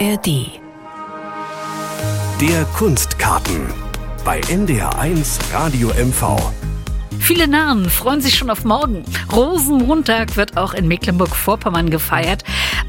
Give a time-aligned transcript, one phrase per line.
[0.00, 0.60] ARD.
[2.40, 3.68] Der Kunstkarten
[4.24, 6.36] bei NDR1 Radio MV.
[7.20, 9.04] Viele Narren freuen sich schon auf morgen.
[9.32, 12.42] Rosenmontag wird auch in Mecklenburg-Vorpommern gefeiert.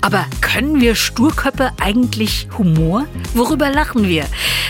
[0.05, 3.07] Aber können wir Sturköppe eigentlich Humor?
[3.33, 4.25] Worüber lachen wir?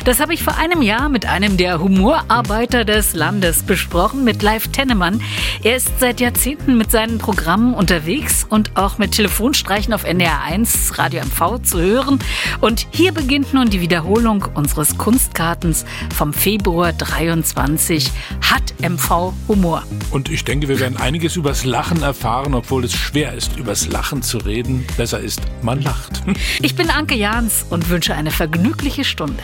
[0.05, 4.69] Das habe ich vor einem Jahr mit einem der Humorarbeiter des Landes besprochen, mit Live
[4.69, 5.19] Tennemann.
[5.61, 11.21] Er ist seit Jahrzehnten mit seinen Programmen unterwegs und auch mit Telefonstreichen auf NDR1 Radio
[11.25, 12.19] MV zu hören.
[12.61, 15.83] Und hier beginnt nun die Wiederholung unseres Kunstkartens
[16.15, 18.10] vom Februar 23.
[18.39, 19.83] Hat MV Humor?
[20.11, 24.21] Und ich denke, wir werden einiges übers Lachen erfahren, obwohl es schwer ist, übers Lachen
[24.21, 24.86] zu reden.
[24.96, 26.21] Besser ist, man lacht.
[26.61, 29.42] Ich bin Anke Jahns und wünsche eine vergnügliche Stunde.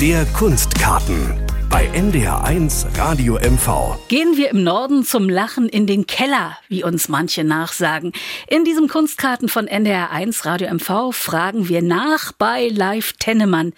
[0.00, 1.40] Der Kunstkarten
[1.70, 3.98] bei NDR1 Radio MV.
[4.08, 8.12] Gehen wir im Norden zum Lachen in den Keller, wie uns manche nachsagen.
[8.46, 13.72] In diesem Kunstkarten von NDR1 Radio MV fragen wir nach bei Live Tennemann.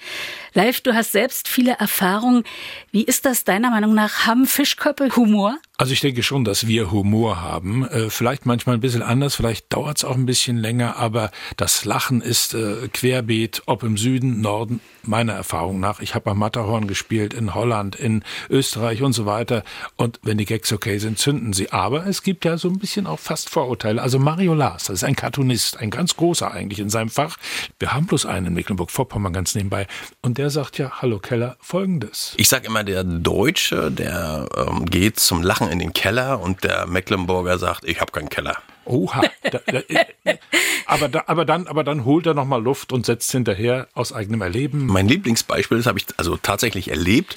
[0.53, 2.45] Live, du hast selbst viele Erfahrungen.
[2.93, 4.27] Wie ist das deiner Meinung nach?
[4.27, 5.57] Haben Fischköppe Humor?
[5.81, 7.89] Also ich denke schon, dass wir Humor haben.
[7.89, 11.87] Äh, vielleicht manchmal ein bisschen anders, vielleicht dauert es auch ein bisschen länger, aber das
[11.87, 16.01] Lachen ist äh, querbeet, ob im Süden, Norden, meiner Erfahrung nach.
[16.01, 19.65] Ich habe am Matterhorn gespielt, in Holland, in Österreich und so weiter.
[19.97, 21.73] Und wenn die Gags okay sind, zünden sie.
[21.73, 24.03] Aber es gibt ja so ein bisschen auch fast Vorurteile.
[24.03, 27.39] Also Mario Lars, das ist ein Cartoonist, ein ganz großer eigentlich in seinem Fach.
[27.79, 29.87] Wir haben bloß einen in Mecklenburg-Vorpommern ganz nebenbei.
[30.21, 32.35] Und der sagt ja, hallo Keller, folgendes.
[32.37, 36.87] Ich sage immer, der Deutsche, der ähm, geht zum Lachen in den Keller und der
[36.87, 38.57] Mecklenburger sagt, ich habe keinen Keller.
[38.85, 39.23] Oha.
[39.43, 39.79] Da, da,
[40.25, 40.39] äh,
[40.87, 44.43] aber, da, aber, dann, aber dann holt er nochmal Luft und setzt hinterher aus eigenem
[44.43, 44.87] Erleben.
[44.87, 47.37] Mein Lieblingsbeispiel, das habe ich also tatsächlich erlebt,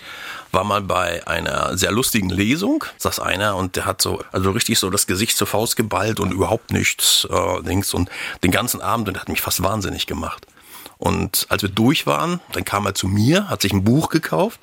[0.51, 4.79] war mal bei einer sehr lustigen Lesung, saß einer und der hat so, also richtig
[4.79, 8.09] so das Gesicht zur Faust geballt und überhaupt nichts, äh, links und
[8.43, 10.47] den ganzen Abend und hat mich fast wahnsinnig gemacht.
[10.97, 14.59] Und als wir durch waren, dann kam er zu mir, hat sich ein Buch gekauft,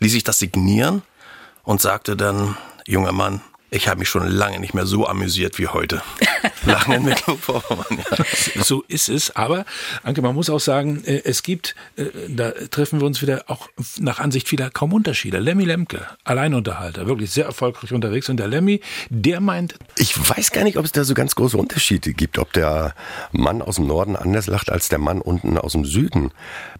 [0.00, 1.02] ließ sich das signieren
[1.62, 2.56] und sagte dann,
[2.88, 3.40] junger Mann,
[3.70, 6.02] ich habe mich schon lange nicht mehr so amüsiert wie heute.
[6.66, 8.62] Lachen in Mecklenburg-Vorpommern, ja.
[8.62, 9.34] So ist es.
[9.36, 9.64] Aber,
[10.02, 13.68] Anke, man muss auch sagen, äh, es gibt, äh, da treffen wir uns wieder auch
[13.98, 15.38] nach Ansicht vieler kaum Unterschiede.
[15.38, 18.28] Lemmy Lemke, Alleinunterhalter, wirklich sehr erfolgreich unterwegs.
[18.28, 19.74] Und der Lemmy, der meint.
[19.96, 22.94] Ich weiß gar nicht, ob es da so ganz große Unterschiede gibt, ob der
[23.32, 26.30] Mann aus dem Norden anders lacht als der Mann unten aus dem Süden.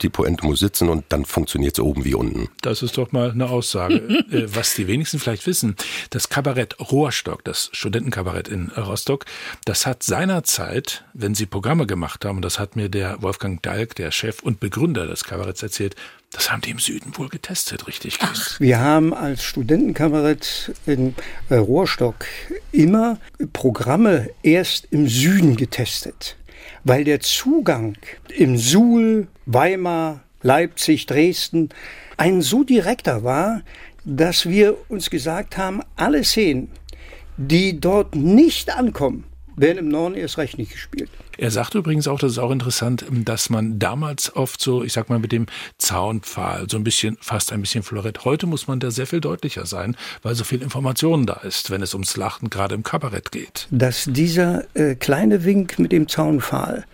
[0.02, 2.48] Die Pointe muss sitzen und dann funktioniert es oben wie unten.
[2.62, 4.08] Das ist doch mal eine Aussage.
[4.28, 5.76] Äh, was die wenigsten vielleicht wissen,
[6.10, 9.24] das Kabarett Rohrstock, das Studentenkabarett in Rostock,
[9.64, 13.94] das hat seinerzeit, wenn sie Programme gemacht haben, und das hat mir der Wolfgang Dalk,
[13.94, 15.94] der Chef und Begründer des Kabaretts erzählt,
[16.32, 18.18] das haben die im Süden wohl getestet, richtig?
[18.20, 21.14] Ach, wir haben als Studentenkabarett in
[21.48, 22.26] äh, Rohrstock
[22.70, 23.18] immer
[23.52, 26.36] Programme erst im Süden getestet,
[26.84, 27.96] weil der Zugang
[28.28, 31.70] im Suhl, Weimar, Leipzig, Dresden
[32.16, 33.62] ein so direkter war,
[34.04, 36.70] dass wir uns gesagt haben, alle Szenen,
[37.36, 39.24] die dort nicht ankommen,
[39.60, 41.10] werden im Norden erst recht nicht gespielt.
[41.36, 45.08] Er sagt übrigens auch, das ist auch interessant, dass man damals oft so, ich sag
[45.08, 45.46] mal, mit dem
[45.78, 48.24] Zaunpfahl so ein bisschen, fast ein bisschen florett.
[48.24, 51.82] Heute muss man da sehr viel deutlicher sein, weil so viel Information da ist, wenn
[51.82, 53.68] es ums Lachen gerade im Kabarett geht.
[53.70, 56.84] Dass dieser äh, kleine Wink mit dem Zaunpfahl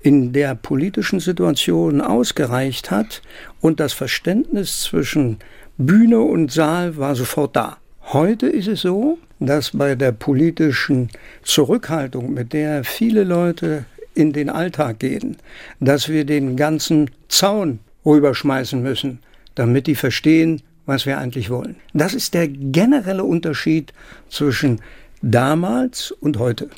[0.00, 3.22] in der politischen Situation ausgereicht hat
[3.60, 5.38] und das Verständnis zwischen
[5.78, 7.78] Bühne und Saal war sofort da.
[8.12, 11.08] Heute ist es so, dass bei der politischen
[11.42, 15.38] Zurückhaltung, mit der viele Leute in den Alltag gehen,
[15.80, 19.20] dass wir den ganzen Zaun rüberschmeißen müssen,
[19.54, 21.76] damit die verstehen, was wir eigentlich wollen.
[21.94, 23.92] Das ist der generelle Unterschied
[24.28, 24.80] zwischen
[25.22, 26.68] damals und heute.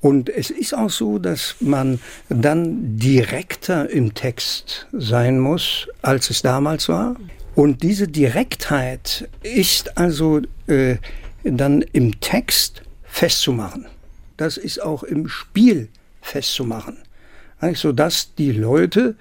[0.00, 6.42] Und es ist auch so, dass man dann direkter im Text sein muss, als es
[6.42, 7.16] damals war.
[7.54, 10.96] Und diese Direktheit ist also äh,
[11.44, 13.86] dann im Text festzumachen.
[14.36, 15.88] Das ist auch im Spiel
[16.20, 16.98] festzumachen.
[17.74, 19.14] So dass die Leute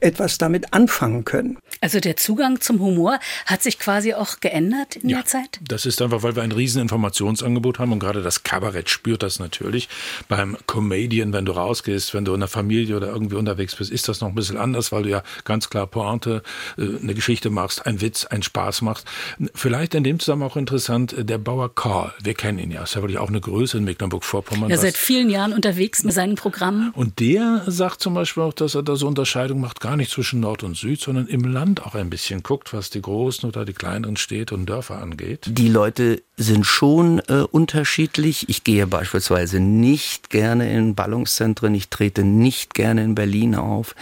[0.00, 1.58] etwas damit anfangen können.
[1.80, 5.60] Also der Zugang zum Humor hat sich quasi auch geändert in ja, der Zeit?
[5.62, 9.38] Das ist einfach, weil wir ein riesen Informationsangebot haben und gerade das Kabarett spürt das
[9.38, 9.88] natürlich.
[10.28, 14.08] Beim Comedian, wenn du rausgehst, wenn du in der Familie oder irgendwie unterwegs bist, ist
[14.08, 16.42] das noch ein bisschen anders, weil du ja ganz klar Pointe,
[16.78, 19.06] äh, eine Geschichte machst, ein Witz, ein Spaß machst.
[19.54, 22.94] Vielleicht in dem Zusammenhang auch interessant, äh, der Bauer Karl, wir kennen ihn ja, ist
[22.94, 24.70] ja wirklich auch eine Größe in Mecklenburg-Vorpommern.
[24.70, 26.90] Er ist seit vielen Jahren unterwegs mit seinen Programmen.
[26.94, 30.40] Und der sagt zum Beispiel auch, dass er da so Unterscheidung macht, gar nicht zwischen
[30.40, 33.72] Nord und Süd, sondern im Land auch ein bisschen guckt, was die großen oder die
[33.72, 35.44] kleineren Städte und Dörfer angeht?
[35.46, 38.48] Die Leute sind schon äh, unterschiedlich.
[38.48, 43.94] Ich gehe beispielsweise nicht gerne in Ballungszentren, ich trete nicht gerne in Berlin auf.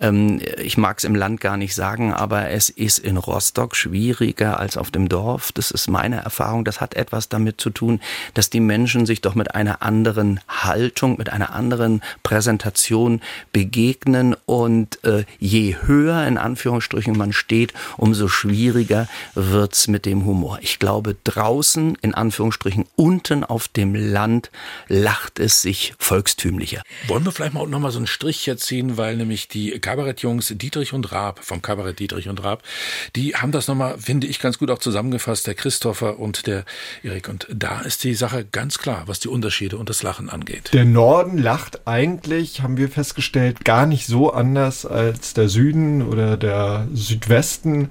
[0.00, 4.58] Ähm, ich mag es im Land gar nicht sagen, aber es ist in Rostock schwieriger
[4.58, 5.52] als auf dem Dorf.
[5.52, 6.64] Das ist meine Erfahrung.
[6.64, 8.00] Das hat etwas damit zu tun,
[8.34, 13.20] dass die Menschen sich doch mit einer anderen Haltung, mit einer anderen Präsentation
[13.52, 20.58] begegnen und äh, je höher in Anführungsstrichen man steht, umso schwieriger wird's mit dem Humor.
[20.62, 24.50] Ich glaube, draußen in Anführungsstrichen unten auf dem Land,
[24.88, 26.82] lacht es sich volkstümlicher.
[27.06, 30.54] Wollen wir vielleicht mal noch mal so einen Strich hier ziehen, weil nämlich die Kabarettjungs
[30.56, 32.62] Dietrich und Raab vom Kabarett Dietrich und Raab,
[33.14, 36.64] die haben das nochmal, finde ich, ganz gut auch zusammengefasst, der Christopher und der
[37.02, 37.28] Erik.
[37.28, 40.70] Und da ist die Sache ganz klar, was die Unterschiede und das Lachen angeht.
[40.72, 46.36] Der Norden lacht eigentlich, haben wir festgestellt, gar nicht so anders als der Süden oder
[46.36, 47.90] der Südwesten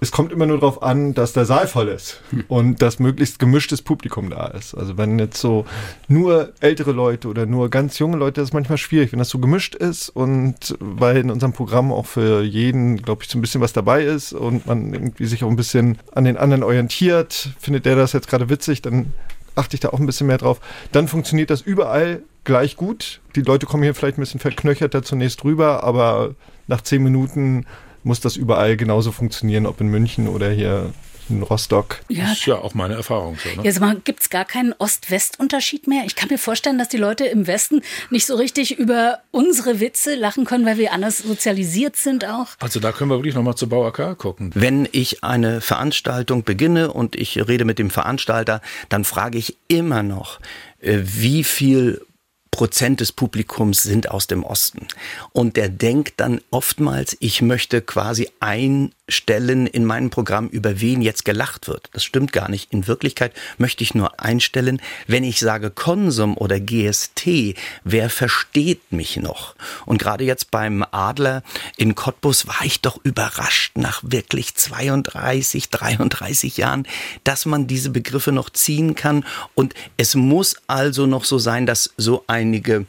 [0.00, 2.44] es kommt immer nur darauf an, dass der Saal voll ist hm.
[2.48, 4.74] und dass möglichst gemischtes Publikum da ist.
[4.74, 5.66] Also wenn jetzt so
[6.08, 9.38] nur ältere Leute oder nur ganz junge Leute, das ist manchmal schwierig, wenn das so
[9.38, 13.60] gemischt ist und weil in unserem Programm auch für jeden, glaube ich, so ein bisschen
[13.60, 17.84] was dabei ist und man irgendwie sich auch ein bisschen an den anderen orientiert, findet
[17.84, 19.12] der das jetzt gerade witzig, dann
[19.54, 20.60] achte ich da auch ein bisschen mehr drauf.
[20.92, 23.20] Dann funktioniert das überall gleich gut.
[23.36, 26.34] Die Leute kommen hier vielleicht ein bisschen verknöcherter zunächst rüber, aber
[26.68, 27.66] nach zehn Minuten
[28.02, 30.92] muss das überall genauso funktionieren, ob in München oder hier
[31.30, 32.00] in Rostock.
[32.08, 32.24] Ja.
[32.24, 33.48] Das ist ja auch meine Erfahrung so.
[33.56, 33.64] Ne?
[33.64, 36.02] Jetzt gibt es gar keinen Ost-West-Unterschied mehr.
[36.04, 40.14] Ich kann mir vorstellen, dass die Leute im Westen nicht so richtig über unsere Witze
[40.14, 42.48] lachen können, weil wir anders sozialisiert sind auch.
[42.58, 44.14] Also da können wir wirklich nochmal zu Bauer K.
[44.14, 44.50] gucken.
[44.54, 50.02] Wenn ich eine Veranstaltung beginne und ich rede mit dem Veranstalter, dann frage ich immer
[50.02, 50.40] noch,
[50.80, 52.04] äh, wie viel
[52.50, 54.86] Prozent des Publikums sind aus dem Osten.
[55.32, 61.02] Und der denkt dann oftmals, ich möchte quasi ein stellen in meinem Programm, über wen
[61.02, 61.90] jetzt gelacht wird.
[61.92, 62.72] Das stimmt gar nicht.
[62.72, 67.54] In Wirklichkeit möchte ich nur einstellen, wenn ich sage Konsum oder GST,
[67.84, 69.54] wer versteht mich noch?
[69.86, 71.42] Und gerade jetzt beim Adler
[71.76, 76.86] in Cottbus war ich doch überrascht nach wirklich 32, 33 Jahren,
[77.24, 79.24] dass man diese Begriffe noch ziehen kann.
[79.54, 82.86] Und es muss also noch so sein, dass so einige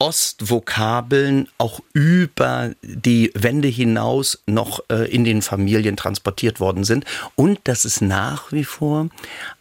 [0.00, 7.04] Ostvokabeln auch über die Wände hinaus noch äh, in den Familien transportiert worden sind.
[7.36, 9.10] Und dass es nach wie vor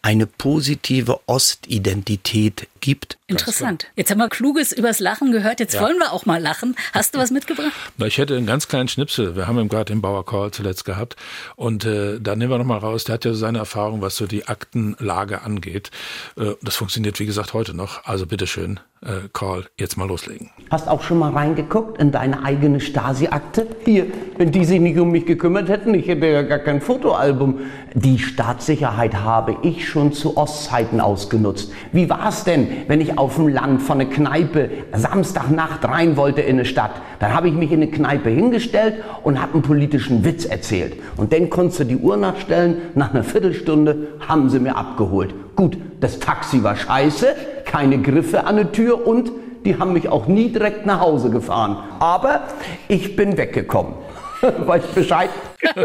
[0.02, 3.18] eine positive Ostidentität gibt.
[3.28, 3.88] Interessant.
[3.96, 5.60] Jetzt haben wir Kluges übers Lachen gehört.
[5.60, 5.82] Jetzt ja.
[5.82, 6.76] wollen wir auch mal lachen.
[6.94, 7.72] Hast du was mitgebracht?
[7.98, 9.36] Na, ich hätte einen ganz kleinen Schnipsel.
[9.36, 11.16] Wir haben ihn gerade den Bauer Call zuletzt gehabt.
[11.56, 13.04] Und äh, da nehmen wir noch mal raus.
[13.04, 15.92] Der hat ja seine Erfahrung, was so die Aktenlage angeht.
[16.38, 18.06] Äh, das funktioniert, wie gesagt, heute noch.
[18.06, 20.50] Also bitteschön äh, Call jetzt mal loslegen.
[20.70, 23.68] Hast auch schon mal reingeguckt in deine eigene Stasi-Akte?
[23.86, 27.60] Hier, wenn die sich nicht um mich gekümmert hätten, ich hätte ja gar kein Fotoalbum.
[27.94, 31.72] Die Staatssicherheit habe ich schon zu Ostzeiten ausgenutzt.
[31.92, 36.42] Wie war es denn, wenn ich auf dem Land von einer Kneipe Samstagnacht rein wollte
[36.42, 36.92] in eine Stadt?
[37.20, 40.94] Dann habe ich mich in eine Kneipe hingestellt und habe einen politischen Witz erzählt.
[41.18, 45.34] Und dann konntest du die Uhr nachstellen, nach einer Viertelstunde haben sie mir abgeholt.
[45.56, 47.36] Gut, das Taxi war scheiße,
[47.66, 49.32] keine Griffe an der Tür und
[49.66, 51.78] die haben mich auch nie direkt nach Hause gefahren.
[52.00, 52.42] Aber
[52.88, 53.94] ich bin weggekommen.
[54.42, 55.30] weißt Bescheid?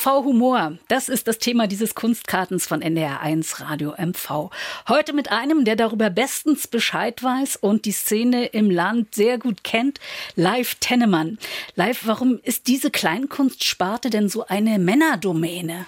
[0.00, 0.78] MV Humor?
[0.88, 4.50] Das ist das Thema dieses Kunstkartens von NDR1 Radio MV.
[4.88, 9.62] Heute mit einem, der darüber bestens Bescheid weiß und die Szene im Land sehr gut
[9.62, 10.00] kennt,
[10.36, 11.38] Live Tennemann.
[11.74, 15.84] Live, warum ist diese Kleinkunstsparte denn so eine Männerdomäne?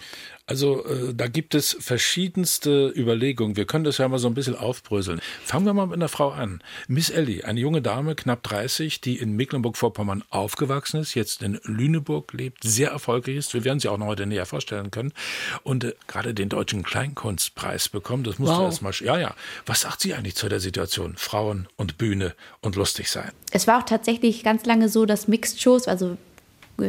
[0.52, 3.56] Also äh, da gibt es verschiedenste Überlegungen.
[3.56, 5.18] Wir können das ja mal so ein bisschen aufbröseln.
[5.46, 6.62] Fangen wir mal mit einer Frau an.
[6.88, 12.34] Miss Ellie, eine junge Dame, knapp 30, die in Mecklenburg-Vorpommern aufgewachsen ist, jetzt in Lüneburg
[12.34, 13.54] lebt, sehr erfolgreich ist.
[13.54, 15.14] Wir werden sie auch noch heute näher vorstellen können.
[15.62, 18.22] Und äh, gerade den Deutschen Kleinkunstpreis bekommen.
[18.22, 18.58] Das musst wow.
[18.58, 18.92] du erstmal.
[19.00, 19.34] Ja, ja.
[19.64, 21.14] Was sagt sie eigentlich zu der Situation?
[21.16, 23.32] Frauen und Bühne und lustig sein.
[23.52, 26.18] Es war auch tatsächlich ganz lange so, dass Mixed-Shows, also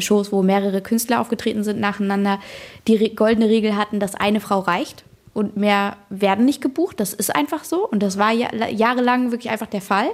[0.02, 2.40] Shows, wo mehrere Künstler aufgetreten sind nacheinander,
[2.88, 7.00] die goldene Regel hatten, dass eine Frau reicht und mehr werden nicht gebucht.
[7.00, 10.08] Das ist einfach so und das war jahrelang wirklich einfach der Fall.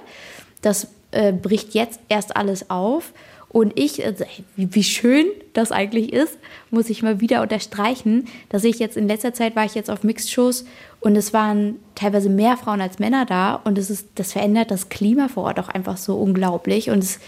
[0.62, 3.14] Das äh, bricht jetzt erst alles auf.
[3.52, 6.38] Und ich, also, wie, schön das eigentlich ist,
[6.70, 10.04] muss ich mal wieder unterstreichen, dass ich jetzt in letzter Zeit war ich jetzt auf
[10.04, 10.66] Mixed-Shows
[11.00, 14.90] und es waren teilweise mehr Frauen als Männer da und es ist, das verändert das
[14.90, 17.22] Klima vor Ort auch einfach so unglaublich und es ist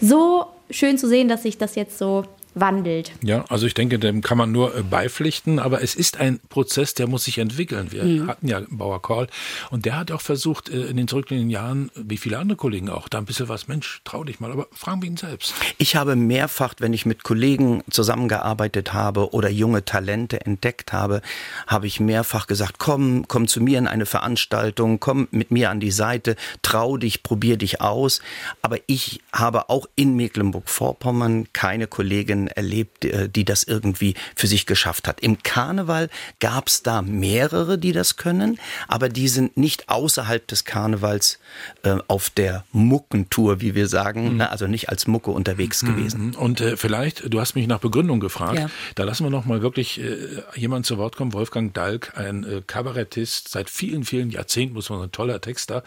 [0.00, 3.12] so schön zu sehen, dass sich das jetzt so wandelt.
[3.22, 6.94] Ja, also ich denke, dem kann man nur äh, beipflichten, aber es ist ein Prozess,
[6.94, 7.92] der muss sich entwickeln.
[7.92, 8.26] Wir mhm.
[8.26, 9.26] hatten ja Bauer Kohl
[9.70, 13.08] und der hat auch versucht, äh, in den zurückliegenden Jahren, wie viele andere Kollegen auch,
[13.08, 15.54] da ein bisschen was, Mensch, trau dich mal, aber fragen wir ihn selbst.
[15.78, 21.22] Ich habe mehrfach, wenn ich mit Kollegen zusammengearbeitet habe oder junge Talente entdeckt habe,
[21.66, 25.80] habe ich mehrfach gesagt, komm, komm zu mir in eine Veranstaltung, komm mit mir an
[25.80, 28.20] die Seite, trau dich, probier dich aus.
[28.62, 34.66] Aber ich habe auch in Mecklenburg-Vorpommern keine Kollegin erlebt, äh, die das irgendwie für sich
[34.66, 35.20] geschafft hat.
[35.20, 36.08] Im Karneval
[36.40, 38.58] gab es da mehrere, die das können,
[38.88, 41.38] aber die sind nicht außerhalb des Karnevals
[41.82, 44.36] äh, auf der Muckentour, wie wir sagen, mhm.
[44.38, 44.50] ne?
[44.50, 45.96] also nicht als Mucke unterwegs mhm.
[45.96, 46.34] gewesen.
[46.34, 48.70] Und äh, vielleicht, du hast mich nach Begründung gefragt, ja.
[48.94, 51.32] da lassen wir noch mal wirklich äh, jemand zu Wort kommen.
[51.32, 55.82] Wolfgang Dalk, ein äh, Kabarettist, seit vielen, vielen Jahrzehnten, muss man sagen, ein toller Texter.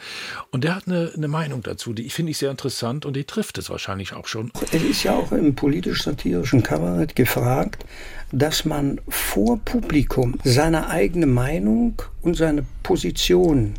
[0.52, 3.58] Und der hat eine, eine Meinung dazu, die finde ich sehr interessant und die trifft
[3.58, 4.52] es wahrscheinlich auch schon.
[4.72, 7.86] Es ist ja auch im politisch-satirischen historischen Kabarett gefragt,
[8.32, 13.74] dass man vor Publikum seine eigene Meinung und seine Position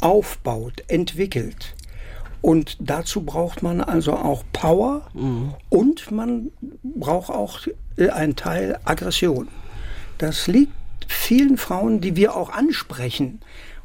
[0.00, 1.74] aufbaut, entwickelt.
[2.40, 5.54] Und dazu braucht man also auch Power mhm.
[5.68, 6.50] und man
[6.82, 7.60] braucht auch
[7.96, 9.46] äh, einen Teil Aggression.
[10.18, 10.72] Das liegt
[11.06, 13.40] vielen Frauen, die wir auch ansprechen,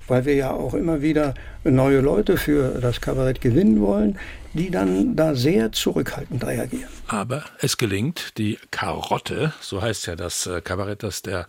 [0.07, 1.33] weil wir ja auch immer wieder
[1.63, 4.17] neue Leute für das Kabarett gewinnen wollen,
[4.53, 6.89] die dann da sehr zurückhaltend reagieren.
[7.07, 11.47] Aber es gelingt, die Karotte, so heißt ja das äh, Kabarett, das der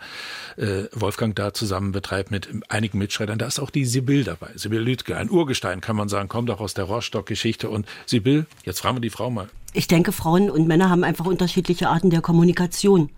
[0.56, 4.50] äh, Wolfgang da zusammen betreibt mit einigen Mitschreitern, da ist auch die Sibyl dabei.
[4.54, 7.70] Sibyl Lütke, ein Urgestein, kann man sagen, kommt auch aus der Rostock-Geschichte.
[7.70, 9.48] Und Sibyl, jetzt fragen wir die Frau mal.
[9.78, 13.10] Ich denke, Frauen und Männer haben einfach unterschiedliche Arten der Kommunikation.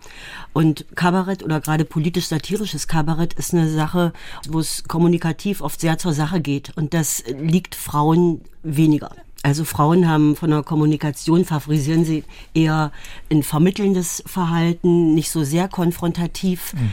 [0.53, 4.13] Und Kabarett oder gerade politisch-satirisches Kabarett ist eine Sache,
[4.47, 6.71] wo es kommunikativ oft sehr zur Sache geht.
[6.77, 9.09] Und das liegt Frauen weniger.
[9.41, 12.91] Also Frauen haben von der Kommunikation, favorisieren sie eher
[13.31, 16.75] ein vermittelndes Verhalten, nicht so sehr konfrontativ.
[16.75, 16.91] Mhm.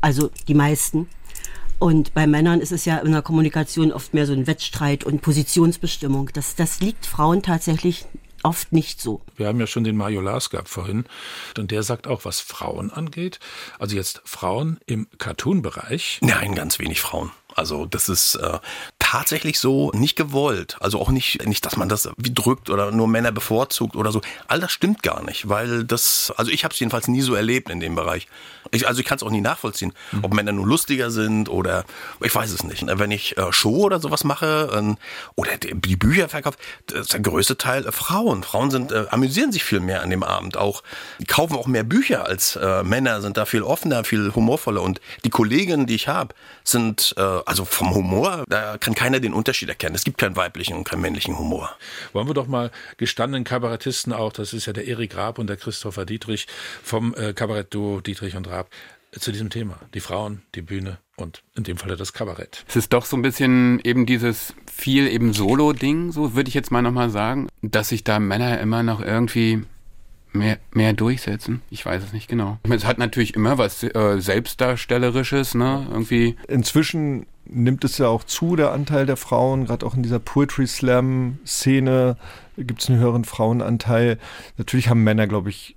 [0.00, 1.08] Also die meisten.
[1.80, 5.22] Und bei Männern ist es ja in der Kommunikation oft mehr so ein Wettstreit und
[5.22, 6.30] Positionsbestimmung.
[6.34, 8.06] Das, das liegt Frauen tatsächlich
[8.42, 9.22] oft nicht so.
[9.36, 11.04] Wir haben ja schon den Mario Lars gehabt vorhin
[11.56, 13.40] und der sagt auch, was Frauen angeht,
[13.78, 16.18] also jetzt Frauen im Cartoon-Bereich.
[16.22, 17.30] Nein, ganz wenig Frauen.
[17.54, 18.58] Also das ist äh,
[19.10, 20.76] tatsächlich so nicht gewollt.
[20.80, 24.20] Also auch nicht, nicht, dass man das wie drückt oder nur Männer bevorzugt oder so.
[24.48, 27.70] All das stimmt gar nicht, weil das, also ich habe es jedenfalls nie so erlebt
[27.70, 28.28] in dem Bereich.
[28.70, 30.24] Ich, also ich kann es auch nie nachvollziehen, mhm.
[30.24, 31.86] ob Männer nur lustiger sind oder
[32.20, 32.84] ich weiß es nicht.
[32.86, 34.94] Wenn ich äh, Show oder sowas mache äh,
[35.36, 38.42] oder die Bücher verkaufe, das ist der größte Teil äh, Frauen.
[38.42, 40.82] Frauen sind äh, amüsieren sich viel mehr an dem Abend auch,
[41.26, 45.30] kaufen auch mehr Bücher als äh, Männer, sind da viel offener, viel humorvoller und die
[45.30, 49.94] Kolleginnen, die ich habe, sind äh, also vom Humor, da kann keiner den Unterschied erkennen.
[49.94, 51.70] Es gibt keinen weiblichen und keinen männlichen Humor.
[52.12, 55.56] Wollen wir doch mal gestandenen Kabarettisten auch, das ist ja der Erik Raab und der
[55.56, 56.48] Christopher Dietrich
[56.82, 58.68] vom äh, Kabarettduo Dietrich und Raab,
[59.12, 59.78] zu diesem Thema.
[59.94, 62.64] Die Frauen, die Bühne und in dem Falle das Kabarett.
[62.66, 66.72] Es ist doch so ein bisschen eben dieses viel eben Solo-Ding, so würde ich jetzt
[66.72, 69.62] mal nochmal sagen, dass sich da Männer immer noch irgendwie
[70.32, 71.62] mehr, mehr durchsetzen.
[71.70, 72.58] Ich weiß es nicht genau.
[72.68, 75.86] Es hat natürlich immer was äh, Selbstdarstellerisches, ne?
[75.90, 76.36] Irgendwie.
[76.48, 80.66] Inzwischen nimmt es ja auch zu, der Anteil der Frauen, gerade auch in dieser Poetry
[80.66, 82.16] Slam-Szene
[82.56, 84.18] gibt es einen höheren Frauenanteil.
[84.56, 85.76] Natürlich haben Männer, glaube ich,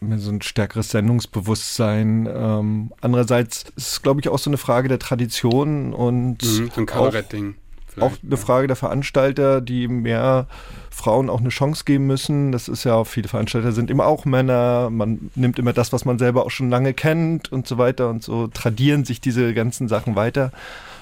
[0.00, 2.28] so ein stärkeres Sendungsbewusstsein.
[2.32, 6.80] Ähm, andererseits ist es, glaube ich, auch so eine Frage der Tradition und mhm, so
[6.80, 7.56] ein Kabarettding.
[8.02, 10.46] Auch eine Frage der Veranstalter, die mehr
[10.90, 12.52] Frauen auch eine Chance geben müssen.
[12.52, 14.90] Das ist ja, viele Veranstalter sind immer auch Männer.
[14.90, 18.22] Man nimmt immer das, was man selber auch schon lange kennt und so weiter und
[18.22, 20.52] so tradieren sich diese ganzen Sachen weiter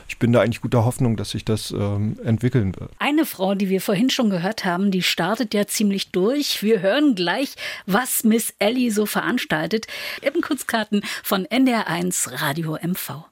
[0.09, 2.91] ich bin da eigentlich guter Hoffnung, dass sich das ähm, entwickeln wird.
[2.99, 6.63] Eine Frau, die wir vorhin schon gehört haben, die startet ja ziemlich durch.
[6.63, 7.55] Wir hören gleich,
[7.87, 9.87] was Miss Ellie so veranstaltet.
[10.23, 13.27] Eben Kurzkarten von NDR1 Radio MV.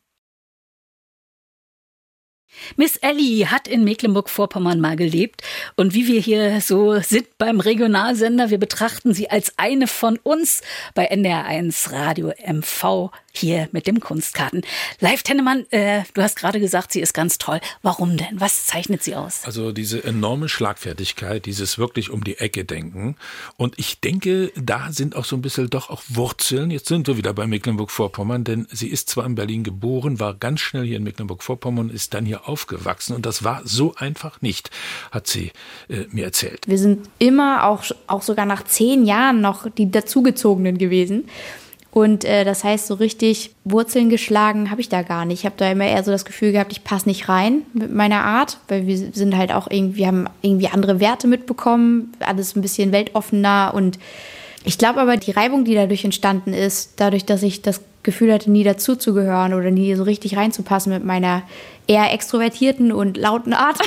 [2.77, 5.43] Miss Ellie hat in Mecklenburg-Vorpommern mal gelebt.
[5.77, 10.63] Und wie wir hier so sind beim Regionalsender, wir betrachten sie als eine von uns
[10.95, 14.63] bei NDR1 Radio MV hier mit dem Kunstkarten.
[15.01, 17.61] Live Tennemann, äh, du hast gerade gesagt, sie ist ganz toll.
[17.83, 18.41] Warum denn?
[18.41, 19.43] Was zeichnet sie aus?
[19.45, 23.17] Also diese enorme Schlagfertigkeit, dieses wirklich um die Ecke denken.
[23.57, 26.71] Und ich denke, da sind auch so ein bisschen doch auch Wurzeln.
[26.71, 30.61] Jetzt sind wir wieder bei Mecklenburg-Vorpommern, denn sie ist zwar in Berlin geboren, war ganz
[30.61, 33.15] schnell hier in Mecklenburg-Vorpommern, ist dann hier aufgewachsen.
[33.15, 34.71] Und das war so einfach nicht,
[35.11, 35.53] hat sie
[35.89, 36.63] äh, mir erzählt.
[36.67, 41.29] Wir sind immer, auch, auch sogar nach zehn Jahren noch die Dazugezogenen gewesen.
[41.95, 45.39] Und äh, das heißt, so richtig Wurzeln geschlagen habe ich da gar nicht.
[45.39, 48.25] Ich habe da immer eher so das Gefühl gehabt, ich passe nicht rein mit meiner
[48.25, 52.63] Art, weil wir sind halt auch irgendwie, wir haben irgendwie andere Werte mitbekommen, alles ein
[52.63, 54.01] bisschen weltoffener und
[54.65, 58.51] Ich glaube aber, die Reibung, die dadurch entstanden ist, dadurch, dass ich das Gefühl hatte,
[58.51, 61.43] nie dazuzugehören oder nie so richtig reinzupassen mit meiner
[61.87, 63.79] eher extrovertierten und lauten Art,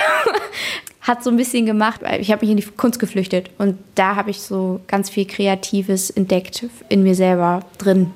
[1.08, 4.30] hat so ein bisschen gemacht, ich habe mich in die Kunst geflüchtet und da habe
[4.30, 8.12] ich so ganz viel Kreatives entdeckt in mir selber drin.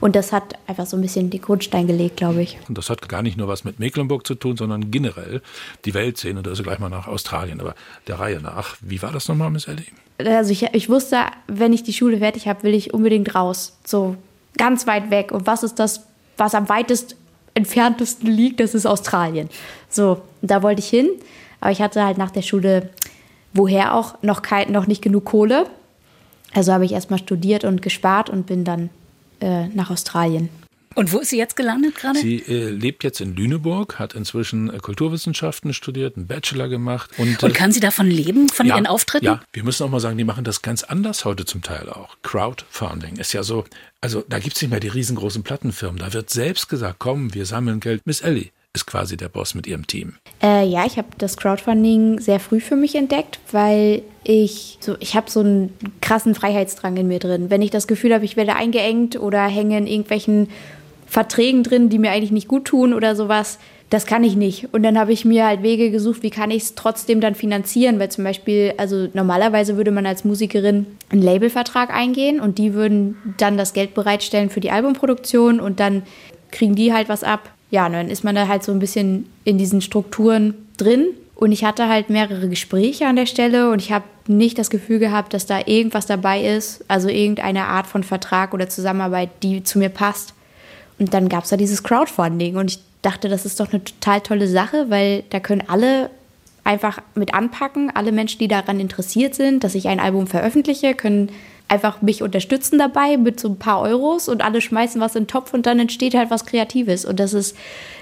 [0.00, 2.58] Und das hat einfach so ein bisschen den Grundstein gelegt, glaube ich.
[2.68, 5.40] Und das hat gar nicht nur was mit Mecklenburg zu tun, sondern generell
[5.84, 6.42] die Weltszene.
[6.42, 7.60] Da ist gleich mal nach Australien.
[7.60, 7.74] Aber
[8.06, 9.86] der Reihe nach, wie war das nochmal, Miss Ellie?
[10.18, 13.78] Also ich, ich wusste, wenn ich die Schule fertig habe, will ich unbedingt raus.
[13.84, 14.16] So
[14.58, 15.32] ganz weit weg.
[15.32, 16.02] Und was ist das,
[16.36, 17.16] was am weitest
[17.54, 18.60] entferntesten liegt?
[18.60, 19.48] Das ist Australien.
[19.88, 21.08] So, da wollte ich hin.
[21.62, 22.90] Aber ich hatte halt nach der Schule,
[23.54, 25.66] woher auch, noch, kein, noch nicht genug Kohle.
[26.52, 28.90] Also habe ich erstmal studiert und gespart und bin dann
[29.40, 30.48] äh, nach Australien.
[30.96, 32.18] Und wo ist sie jetzt gelandet gerade?
[32.18, 37.10] Sie äh, lebt jetzt in Lüneburg, hat inzwischen äh, Kulturwissenschaften studiert, einen Bachelor gemacht.
[37.16, 39.24] Und, und kann sie davon leben, von ja, ihren Auftritten?
[39.24, 42.16] Ja, wir müssen auch mal sagen, die machen das ganz anders heute zum Teil auch.
[42.24, 43.64] Crowdfunding ist ja so,
[44.00, 46.00] also da gibt es nicht mehr die riesengroßen Plattenfirmen.
[46.00, 48.02] Da wird selbst gesagt, komm, wir sammeln Geld.
[48.04, 50.14] Miss Ellie ist quasi der Boss mit ihrem Team.
[50.42, 55.14] Äh, ja, ich habe das Crowdfunding sehr früh für mich entdeckt, weil ich so, ich
[55.14, 57.50] habe so einen krassen Freiheitsdrang in mir drin.
[57.50, 60.48] Wenn ich das Gefühl habe, ich werde eingeengt oder hänge in irgendwelchen
[61.06, 63.58] Verträgen drin, die mir eigentlich nicht gut tun oder sowas,
[63.90, 64.72] das kann ich nicht.
[64.72, 67.98] Und dann habe ich mir halt Wege gesucht, wie kann ich es trotzdem dann finanzieren,
[67.98, 73.18] weil zum Beispiel, also normalerweise würde man als Musikerin einen Labelvertrag eingehen und die würden
[73.36, 76.04] dann das Geld bereitstellen für die Albumproduktion und dann
[76.50, 79.56] kriegen die halt was ab ja, dann ist man da halt so ein bisschen in
[79.56, 81.06] diesen Strukturen drin.
[81.34, 84.98] Und ich hatte halt mehrere Gespräche an der Stelle und ich habe nicht das Gefühl
[84.98, 89.78] gehabt, dass da irgendwas dabei ist, also irgendeine Art von Vertrag oder Zusammenarbeit, die zu
[89.78, 90.34] mir passt.
[90.98, 94.20] Und dann gab es da dieses Crowdfunding und ich dachte, das ist doch eine total
[94.20, 96.10] tolle Sache, weil da können alle
[96.64, 97.90] einfach mit anpacken.
[97.92, 101.30] Alle Menschen, die daran interessiert sind, dass ich ein Album veröffentliche, können
[101.72, 105.28] einfach mich unterstützen dabei mit so ein paar Euros und alle schmeißen was in den
[105.28, 107.06] Topf und dann entsteht halt was Kreatives.
[107.06, 107.56] Und das ist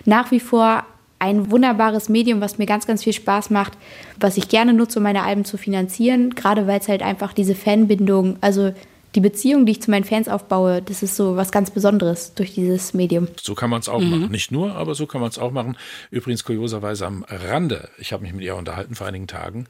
[0.04, 0.84] nach wie vor
[1.20, 3.74] ein wunderbares Medium, was mir ganz, ganz viel Spaß macht,
[4.18, 7.54] was ich gerne nutze, um meine Alben zu finanzieren, gerade weil es halt einfach diese
[7.54, 8.72] Fanbindung, also
[9.14, 12.54] die Beziehung, die ich zu meinen Fans aufbaue, das ist so was ganz Besonderes durch
[12.54, 13.28] dieses Medium.
[13.40, 14.10] So kann man es auch mhm.
[14.10, 14.30] machen.
[14.30, 15.76] Nicht nur, aber so kann man es auch machen.
[16.10, 19.66] Übrigens kurioserweise am Rande, ich habe mich mit ihr unterhalten vor einigen Tagen,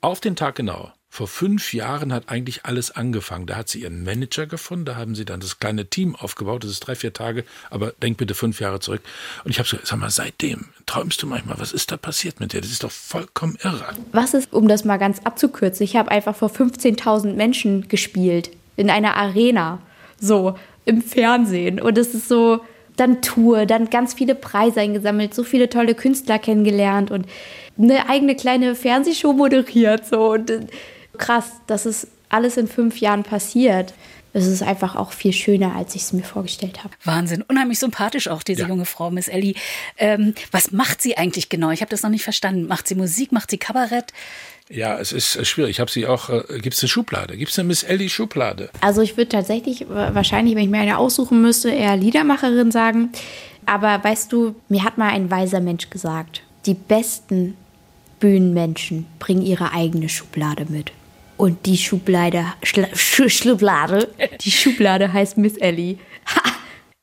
[0.00, 3.46] auf den Tag genau vor fünf Jahren hat eigentlich alles angefangen.
[3.46, 6.72] Da hat sie ihren Manager gefunden, da haben sie dann das kleine Team aufgebaut, das
[6.72, 9.00] ist drei, vier Tage, aber denk bitte fünf Jahre zurück.
[9.44, 12.52] Und ich habe so, sag mal, seitdem träumst du manchmal, was ist da passiert mit
[12.52, 12.60] dir?
[12.60, 13.94] Das ist doch vollkommen irre.
[14.10, 18.90] Was ist, um das mal ganz abzukürzen, ich habe einfach vor 15.000 Menschen gespielt, in
[18.90, 19.78] einer Arena,
[20.18, 21.80] so im Fernsehen.
[21.80, 22.58] Und es ist so,
[22.96, 27.26] dann Tour, dann ganz viele Preise eingesammelt, so viele tolle Künstler kennengelernt und
[27.78, 30.06] eine eigene kleine Fernsehshow moderiert.
[30.06, 30.32] So.
[30.32, 30.50] Und
[31.18, 33.94] krass, dass es alles in fünf Jahren passiert.
[34.36, 36.92] Es ist einfach auch viel schöner, als ich es mir vorgestellt habe.
[37.04, 37.42] Wahnsinn.
[37.42, 38.68] Unheimlich sympathisch auch, diese ja.
[38.68, 39.54] junge Frau, Miss Ellie.
[39.96, 41.70] Ähm, was macht sie eigentlich genau?
[41.70, 42.66] Ich habe das noch nicht verstanden.
[42.66, 43.30] Macht sie Musik?
[43.30, 44.12] Macht sie Kabarett?
[44.68, 45.70] Ja, es ist äh, schwierig.
[45.72, 46.30] Ich habe sie auch.
[46.30, 47.36] Äh, Gibt es eine Schublade?
[47.36, 48.70] Gibt es eine Miss Ellie Schublade?
[48.80, 53.10] Also ich würde tatsächlich wahrscheinlich, wenn ich mir eine aussuchen müsste, eher Liedermacherin sagen.
[53.66, 57.56] Aber weißt du, mir hat mal ein weiser Mensch gesagt, die besten
[58.18, 60.92] Bühnenmenschen bringen ihre eigene Schublade mit.
[61.36, 64.08] Und die Schublade, Schla Schublade,
[64.40, 65.98] die Schublade heißt Miss Ellie.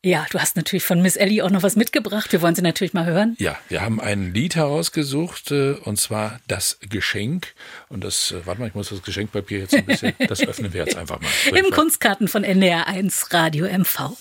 [0.03, 2.31] Ja, du hast natürlich von Miss Ellie auch noch was mitgebracht.
[2.31, 3.35] Wir wollen sie natürlich mal hören.
[3.37, 7.53] Ja, wir haben ein Lied herausgesucht, äh, und zwar Das Geschenk.
[7.87, 10.85] Und das, äh, warte mal, ich muss das Geschenkpapier jetzt ein bisschen, das öffnen wir
[10.85, 11.29] jetzt einfach mal.
[11.55, 14.17] Im Kunstkarten von NDR 1 Radio MV.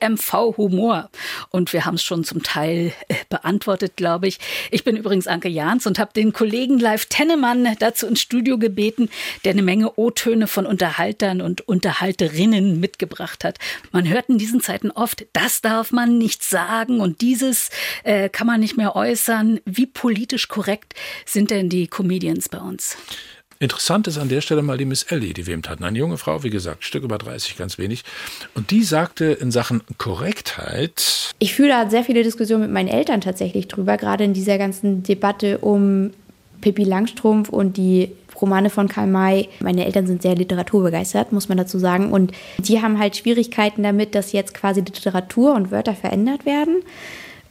[0.00, 1.10] MV Humor.
[1.50, 4.38] Und wir haben es schon zum Teil äh, beantwortet, glaube ich.
[4.70, 9.08] Ich bin übrigens Anke Jahns und habe den Kollegen Live Tennemann dazu ins Studio gebeten,
[9.44, 13.58] der eine Menge O-Töne von Unterhaltern und Unterhalterinnen mitgebracht hat.
[13.92, 17.70] Man hört in diesen Zeiten oft, das darf man nicht sagen und dieses
[18.04, 19.60] äh, kann man nicht mehr äußern.
[19.64, 22.96] Wie politisch korrekt sind denn die Comedians bei uns?
[23.60, 25.82] Interessant ist an der Stelle mal die Miss Ellie, die wir eben hatten.
[25.82, 28.04] Eine junge Frau, wie gesagt, Stück über 30, ganz wenig.
[28.54, 31.34] Und die sagte in Sachen Korrektheit.
[31.40, 35.02] Ich fühle da sehr viele Diskussionen mit meinen Eltern tatsächlich drüber, gerade in dieser ganzen
[35.02, 36.12] Debatte um
[36.60, 39.48] Pippi Langstrumpf und die Romane von Karl May.
[39.58, 42.12] Meine Eltern sind sehr literaturbegeistert, muss man dazu sagen.
[42.12, 46.82] Und die haben halt Schwierigkeiten damit, dass jetzt quasi Literatur und Wörter verändert werden.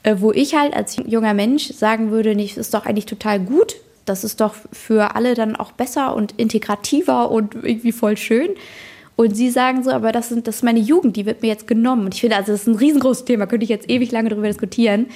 [0.03, 3.75] Äh, wo ich halt als junger Mensch sagen würde, das ist doch eigentlich total gut,
[4.09, 8.49] das ist doch für alle dann auch besser und integrativer und irgendwie voll schön.
[9.15, 11.67] Und sie sagen so, aber das, sind, das ist meine Jugend, die wird mir jetzt
[11.67, 12.05] genommen.
[12.05, 14.47] Und ich finde, also das ist ein riesengroßes Thema, könnte ich jetzt ewig lange darüber
[14.47, 15.07] diskutieren.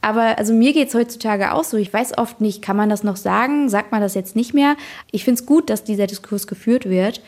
[0.00, 1.76] Aber also mir geht es heutzutage auch so.
[1.76, 3.68] Ich weiß oft nicht, kann man das noch sagen?
[3.68, 4.76] Sagt man das jetzt nicht mehr?
[5.12, 7.22] Ich finde es gut, dass dieser Diskurs geführt wird.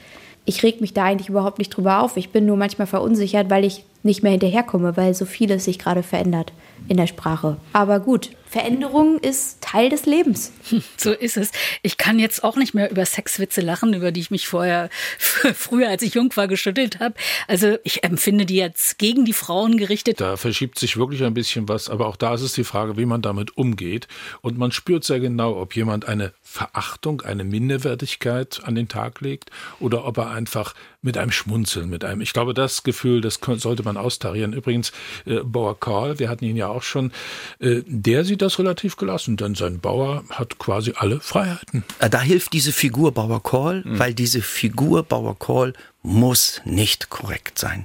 [0.44, 2.16] Ich reg mich da eigentlich überhaupt nicht drüber auf.
[2.16, 6.02] Ich bin nur manchmal verunsichert, weil ich nicht mehr hinterherkomme, weil so vieles sich gerade
[6.02, 6.52] verändert
[6.88, 7.56] in der Sprache.
[7.72, 10.52] Aber gut, Veränderung ist Teil des Lebens.
[10.96, 11.50] So ist es.
[11.82, 15.88] Ich kann jetzt auch nicht mehr über Sexwitze lachen, über die ich mich vorher, früher,
[15.88, 17.14] als ich jung war, geschüttelt habe.
[17.48, 20.20] Also ich empfinde die jetzt gegen die Frauen gerichtet.
[20.20, 23.04] Da verschiebt sich wirklich ein bisschen was, aber auch da ist es die Frage, wie
[23.04, 24.08] man damit umgeht.
[24.40, 29.50] Und man spürt sehr genau, ob jemand eine Verachtung, eine Minderwertigkeit an den Tag legt
[29.78, 30.74] oder ob er einfach
[31.06, 34.52] mit einem Schmunzeln, mit einem, ich glaube, das Gefühl, das sollte man austarieren.
[34.52, 34.92] Übrigens,
[35.24, 37.12] äh, Bauer Karl, wir hatten ihn ja auch schon,
[37.60, 41.84] äh, der sieht das relativ gelassen, denn sein Bauer hat quasi alle Freiheiten.
[42.00, 43.98] Äh, da hilft diese Figur Bauer Call, mhm.
[43.98, 47.84] weil diese Figur Bauer Call muss nicht korrekt sein.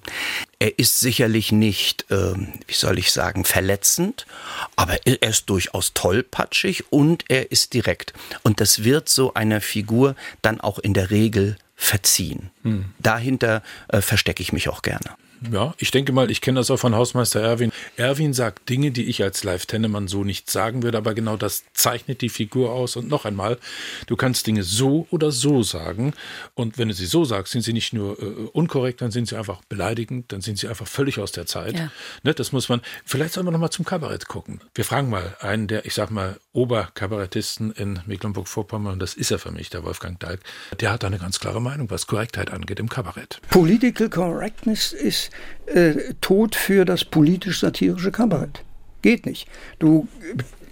[0.59, 2.35] Er ist sicherlich nicht, äh,
[2.67, 4.27] wie soll ich sagen, verletzend,
[4.75, 8.13] aber er ist durchaus tollpatschig und er ist direkt.
[8.43, 12.51] Und das wird so einer Figur dann auch in der Regel verziehen.
[12.61, 12.85] Hm.
[12.99, 15.17] Dahinter äh, verstecke ich mich auch gerne.
[15.49, 17.71] Ja, ich denke mal, ich kenne das auch von Hausmeister Erwin.
[17.97, 22.21] Erwin sagt Dinge, die ich als Live-Tennemann so nicht sagen würde, aber genau das zeichnet
[22.21, 22.95] die Figur aus.
[22.95, 23.57] Und noch einmal,
[24.05, 26.13] du kannst Dinge so oder so sagen.
[26.53, 29.35] Und wenn du sie so sagst, sind sie nicht nur äh, unkorrekt, dann sind sie
[29.35, 31.75] einfach beleidigend, dann sind sie einfach völlig aus der Zeit.
[31.75, 31.91] Ja.
[32.21, 34.61] Ne, das muss man, vielleicht sollen wir nochmal zum Kabarett gucken.
[34.75, 39.39] Wir fragen mal einen der, ich sag mal, Oberkabarettisten in Mecklenburg-Vorpommern, und das ist er
[39.39, 40.41] für mich, der Wolfgang Dalk.
[40.79, 43.39] Der hat eine ganz klare Meinung, was Korrektheit angeht im Kabarett.
[43.49, 45.29] Political Correctness ist
[45.67, 48.63] äh, Tod für das politisch-satirische Kabarett.
[49.01, 49.47] Geht nicht.
[49.79, 50.07] Du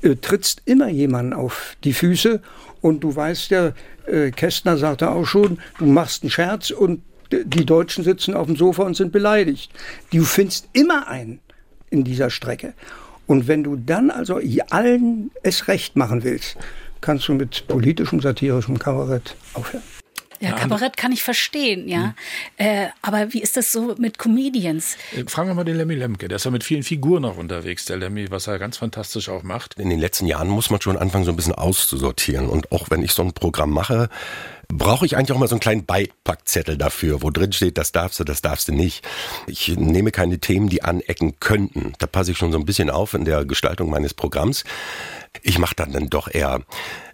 [0.02, 2.42] äh, trittst immer jemanden auf die Füße
[2.82, 3.74] und du weißt ja,
[4.06, 8.56] äh, Kästner sagte auch schon, du machst einen Scherz und die Deutschen sitzen auf dem
[8.56, 9.72] Sofa und sind beleidigt.
[10.12, 11.40] Du findest immer einen
[11.90, 12.74] in dieser Strecke.
[13.30, 16.58] Und wenn du dann also allen es recht machen willst,
[17.00, 19.84] kannst du mit politischem, satirischem Kabarett aufhören.
[20.40, 22.00] Ja, Kabarett kann ich verstehen, ja.
[22.00, 22.14] Mhm.
[22.58, 24.98] Äh, aber wie ist das so mit Comedians?
[25.16, 26.28] Äh, fragen wir mal den Lemmy Lemke.
[26.28, 29.44] Der ist ja mit vielen Figuren auch unterwegs, der Lemmy, was er ganz fantastisch auch
[29.44, 29.76] macht.
[29.78, 32.48] In den letzten Jahren muss man schon anfangen, so ein bisschen auszusortieren.
[32.48, 34.10] Und auch wenn ich so ein Programm mache,
[34.72, 38.20] brauche ich eigentlich auch mal so einen kleinen Beipackzettel dafür, wo drin steht, das darfst
[38.20, 39.06] du, das darfst du nicht.
[39.48, 41.94] Ich nehme keine Themen, die anecken könnten.
[42.00, 44.64] Da passe ich schon so ein bisschen auf in der Gestaltung meines Programms.
[45.42, 46.62] Ich mache dann dann doch eher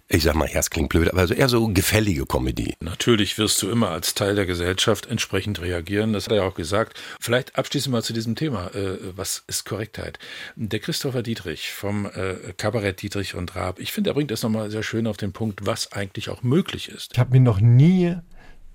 [0.08, 2.76] ich sag mal, erst klingt blöd, aber eher so gefällige Comedy.
[2.80, 6.12] Natürlich wirst du immer als Teil der Gesellschaft entsprechend reagieren.
[6.12, 7.00] Das hat er ja auch gesagt.
[7.20, 8.72] Vielleicht abschließend mal zu diesem Thema.
[8.74, 10.20] Äh, was ist Korrektheit?
[10.54, 13.80] Der Christopher Dietrich vom äh, Kabarett Dietrich und Raab.
[13.80, 16.88] Ich finde, er bringt das nochmal sehr schön auf den Punkt, was eigentlich auch möglich
[16.88, 17.12] ist.
[17.12, 18.16] Ich habe mir noch nie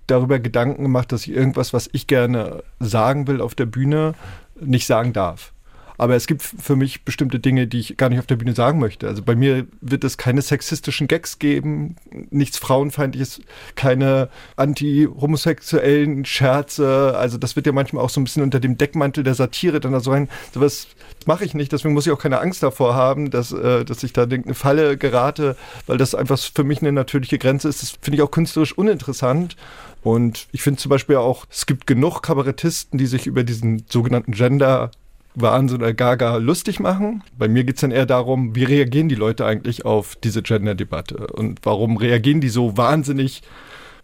[0.07, 4.15] darüber Gedanken gemacht, dass ich irgendwas, was ich gerne sagen will auf der Bühne,
[4.59, 5.53] nicht sagen darf.
[6.01, 8.79] Aber es gibt für mich bestimmte Dinge, die ich gar nicht auf der Bühne sagen
[8.79, 9.07] möchte.
[9.07, 11.95] Also bei mir wird es keine sexistischen Gags geben,
[12.31, 13.41] nichts Frauenfeindliches,
[13.75, 17.15] keine anti-homosexuellen Scherze.
[17.15, 19.91] Also das wird ja manchmal auch so ein bisschen unter dem Deckmantel der Satire dann
[19.91, 20.27] da so rein.
[20.55, 20.87] Sowas
[21.27, 24.11] mache ich nicht, deswegen muss ich auch keine Angst davor haben, dass, äh, dass ich
[24.11, 27.83] da in eine Falle gerate, weil das einfach für mich eine natürliche Grenze ist.
[27.83, 29.55] Das finde ich auch künstlerisch uninteressant.
[30.01, 34.31] Und ich finde zum Beispiel auch, es gibt genug Kabarettisten, die sich über diesen sogenannten
[34.31, 34.89] Gender
[35.35, 37.23] Wahnsinn oder Gaga lustig machen.
[37.37, 41.27] Bei mir geht es dann eher darum, wie reagieren die Leute eigentlich auf diese Gender-Debatte
[41.27, 43.41] und warum reagieren die so wahnsinnig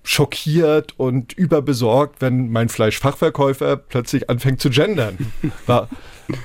[0.03, 5.17] schockiert und überbesorgt, wenn mein Fleischfachverkäufer plötzlich anfängt zu gendern.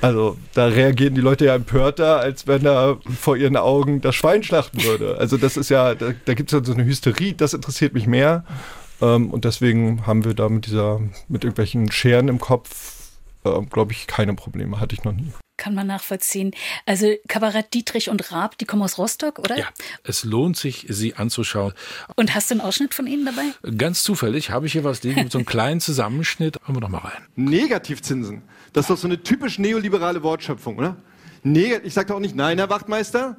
[0.00, 4.44] Also da reagieren die Leute ja empörter, als wenn er vor ihren Augen das Schwein
[4.44, 5.18] schlachten würde.
[5.18, 8.06] Also das ist ja, da, da gibt es ja so eine Hysterie, das interessiert mich
[8.06, 8.44] mehr.
[9.00, 13.01] Ähm, und deswegen haben wir da mit dieser, mit irgendwelchen Scheren im Kopf
[13.44, 14.80] äh, glaube ich, keine Probleme.
[14.80, 15.32] Hatte ich noch nie.
[15.58, 16.52] Kann man nachvollziehen.
[16.86, 19.56] Also Kabarett Dietrich und Raab, die kommen aus Rostock, oder?
[19.56, 19.68] Ja,
[20.02, 21.72] es lohnt sich, sie anzuschauen.
[22.16, 23.76] Und hast du einen Ausschnitt von ihnen dabei?
[23.76, 26.58] Ganz zufällig habe ich hier was liegen mit so einem kleinen Zusammenschnitt.
[26.64, 27.22] Hören wir doch mal rein.
[27.36, 28.42] Negativzinsen.
[28.72, 30.96] Das ist doch so eine typisch neoliberale Wortschöpfung, oder?
[31.44, 33.36] Neg ich sage auch nicht, nein, Herr Wachtmeister,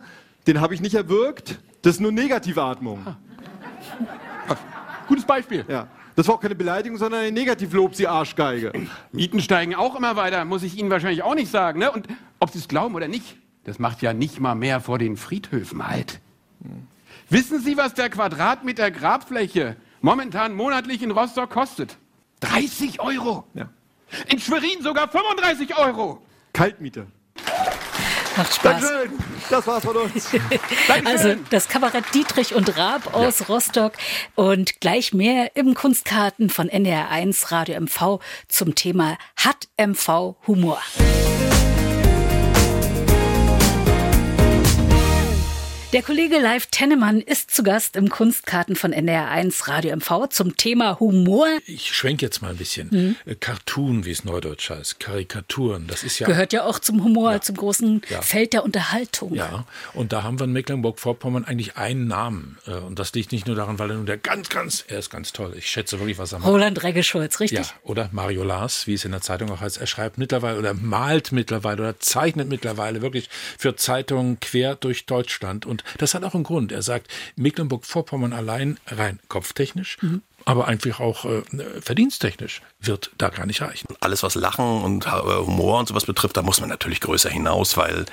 [0.47, 1.59] den habe ich nicht erwürgt.
[1.81, 3.05] Das ist nur Negativatmung.
[3.05, 3.17] Ah.
[5.07, 5.65] Gutes Beispiel.
[5.67, 5.87] Ja.
[6.15, 8.71] Das war auch keine Beleidigung, sondern ein Negativlob, Sie Arschgeige.
[9.11, 11.79] Mieten steigen auch immer weiter, muss ich Ihnen wahrscheinlich auch nicht sagen.
[11.79, 11.91] Ne?
[11.91, 12.07] Und
[12.39, 15.87] ob Sie es glauben oder nicht, das macht ja nicht mal mehr vor den Friedhöfen
[15.87, 16.19] halt.
[17.29, 21.97] Wissen Sie, was der Quadratmeter Grabfläche momentan monatlich in Rostock kostet?
[22.41, 23.45] 30 Euro.
[23.53, 23.69] Ja.
[24.27, 26.21] In Schwerin sogar 35 Euro.
[26.51, 27.07] Kaltmiete.
[28.35, 28.81] Macht Spaß.
[28.81, 29.11] Dankeschön.
[29.49, 30.29] Das war's von uns.
[31.05, 33.45] also das Kabarett Dietrich und Raab aus ja.
[33.47, 33.93] Rostock
[34.35, 40.81] und gleich mehr im Kunstkarten von NDR1 Radio MV zum Thema Hat MV Humor.
[45.93, 50.99] Der Kollege Live Tennemann ist zu Gast im Kunstkarten von NDR1 Radio MV zum Thema
[50.99, 51.45] Humor.
[51.67, 52.89] Ich schwenke jetzt mal ein bisschen.
[52.89, 53.35] Mhm.
[53.39, 56.25] Cartoon, wie es neudeutsch heißt, Karikaturen, das ist ja...
[56.25, 57.41] Gehört ja auch zum Humor, ja.
[57.41, 58.23] zum großen ja.
[58.23, 59.35] Feld der Unterhaltung.
[59.35, 62.57] Ja, und da haben wir in Mecklenburg-Vorpommern eigentlich einen Namen.
[62.65, 65.11] Äh, und das liegt nicht nur daran, weil er nun der ganz, ganz, er ist
[65.11, 65.53] ganz toll.
[65.55, 66.49] Ich schätze wirklich, was er macht.
[66.49, 67.59] Roland Reggeschulz, richtig?
[67.59, 69.77] Ja, oder Mario Lars, wie es in der Zeitung auch heißt.
[69.77, 73.29] Er schreibt mittlerweile oder malt mittlerweile oder zeichnet mittlerweile wirklich
[73.59, 75.67] für Zeitungen quer durch Deutschland.
[75.67, 76.71] Und das hat auch einen Grund.
[76.71, 80.21] Er sagt, Mecklenburg-Vorpommern allein rein kopftechnisch, mhm.
[80.45, 81.41] aber einfach auch äh,
[81.81, 83.87] verdiensttechnisch wird da gar nicht reichen.
[83.99, 87.77] Alles, was Lachen und äh, Humor und sowas betrifft, da muss man natürlich größer hinaus,
[87.77, 88.05] weil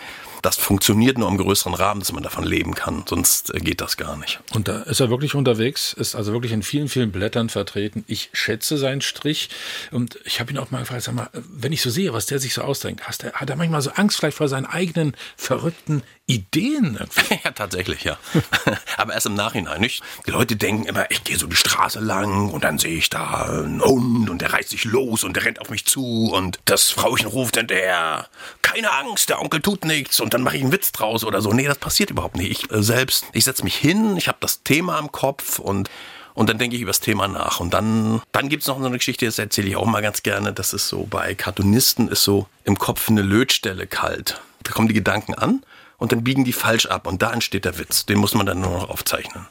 [0.42, 3.04] das funktioniert nur im größeren Rahmen, dass man davon leben kann.
[3.08, 4.40] Sonst äh, geht das gar nicht.
[4.54, 8.04] Und da ist er wirklich unterwegs, ist also wirklich in vielen, vielen Blättern vertreten.
[8.06, 9.50] Ich schätze seinen Strich
[9.90, 12.38] und ich habe ihn auch mal gefragt, sag mal, wenn ich so sehe, was der
[12.38, 16.98] sich so ausdenkt, der, hat er manchmal so Angst vielleicht vor seinen eigenen verrückten Ideen?
[17.44, 18.18] ja, tatsächlich, ja.
[18.96, 20.02] Aber erst im Nachhinein, nicht?
[20.26, 23.42] Die Leute denken immer, ich gehe so die Straße lang und dann sehe ich da
[23.46, 26.90] einen Hund und der reißt sich los und der rennt auf mich zu und das
[26.90, 28.28] Frauchen ruft hinterher,
[28.62, 31.42] keine Angst, der Onkel tut nichts und und dann mache ich einen Witz draus oder
[31.42, 31.52] so.
[31.52, 32.50] Nee, das passiert überhaupt nicht.
[32.52, 35.90] Ich äh, selbst, ich setze mich hin, ich habe das Thema im Kopf und
[36.34, 37.58] und dann denke ich über das Thema nach.
[37.58, 40.22] Und dann, dann gibt es noch so eine Geschichte, das erzähle ich auch mal ganz
[40.22, 40.52] gerne.
[40.52, 44.40] Das ist so, bei Cartoonisten ist so im Kopf eine Lötstelle kalt.
[44.62, 45.64] Da kommen die Gedanken an
[45.98, 48.06] und dann biegen die falsch ab und da entsteht der Witz.
[48.06, 49.48] Den muss man dann nur noch aufzeichnen.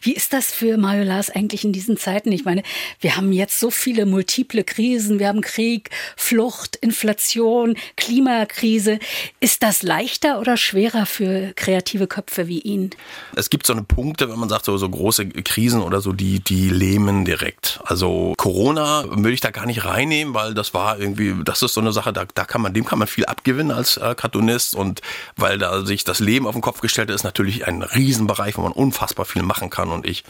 [0.00, 2.30] Wie ist das für Mario Lars eigentlich in diesen Zeiten?
[2.30, 2.62] Ich meine,
[3.00, 5.18] wir haben jetzt so viele multiple Krisen.
[5.18, 9.00] Wir haben Krieg, Flucht, Inflation, Klimakrise.
[9.40, 12.90] Ist das leichter oder schwerer für kreative Köpfe wie ihn?
[13.34, 16.38] Es gibt so eine Punkte, wenn man sagt, so, so große Krisen oder so, die,
[16.38, 17.80] die lähmen direkt.
[17.84, 21.80] Also Corona würde ich da gar nicht reinnehmen, weil das war irgendwie, das ist so
[21.80, 25.00] eine Sache, da, da kann man, dem kann man viel abgewinnen als äh, Cartoonist und
[25.36, 28.70] weil da sich das Leben auf den Kopf gestellt ist, natürlich ein Riesenbereich, wo man
[28.70, 29.90] unfassbar viel viel machen kann.
[29.90, 30.24] Und ich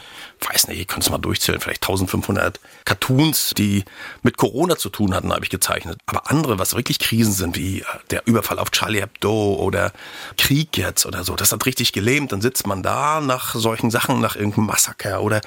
[0.48, 3.84] weiß nicht, ich könnte es mal durchzählen, vielleicht 1500 Cartoons, die
[4.22, 5.98] mit Corona zu tun hatten, habe ich gezeichnet.
[6.06, 9.92] Aber andere, was wirklich Krisen sind, wie äh, der Überfall auf Charlie Hebdo oder
[10.38, 12.32] Krieg jetzt oder so, das hat richtig gelähmt.
[12.32, 15.40] Dann sitzt man da nach solchen Sachen, nach irgendeinem Massaker oder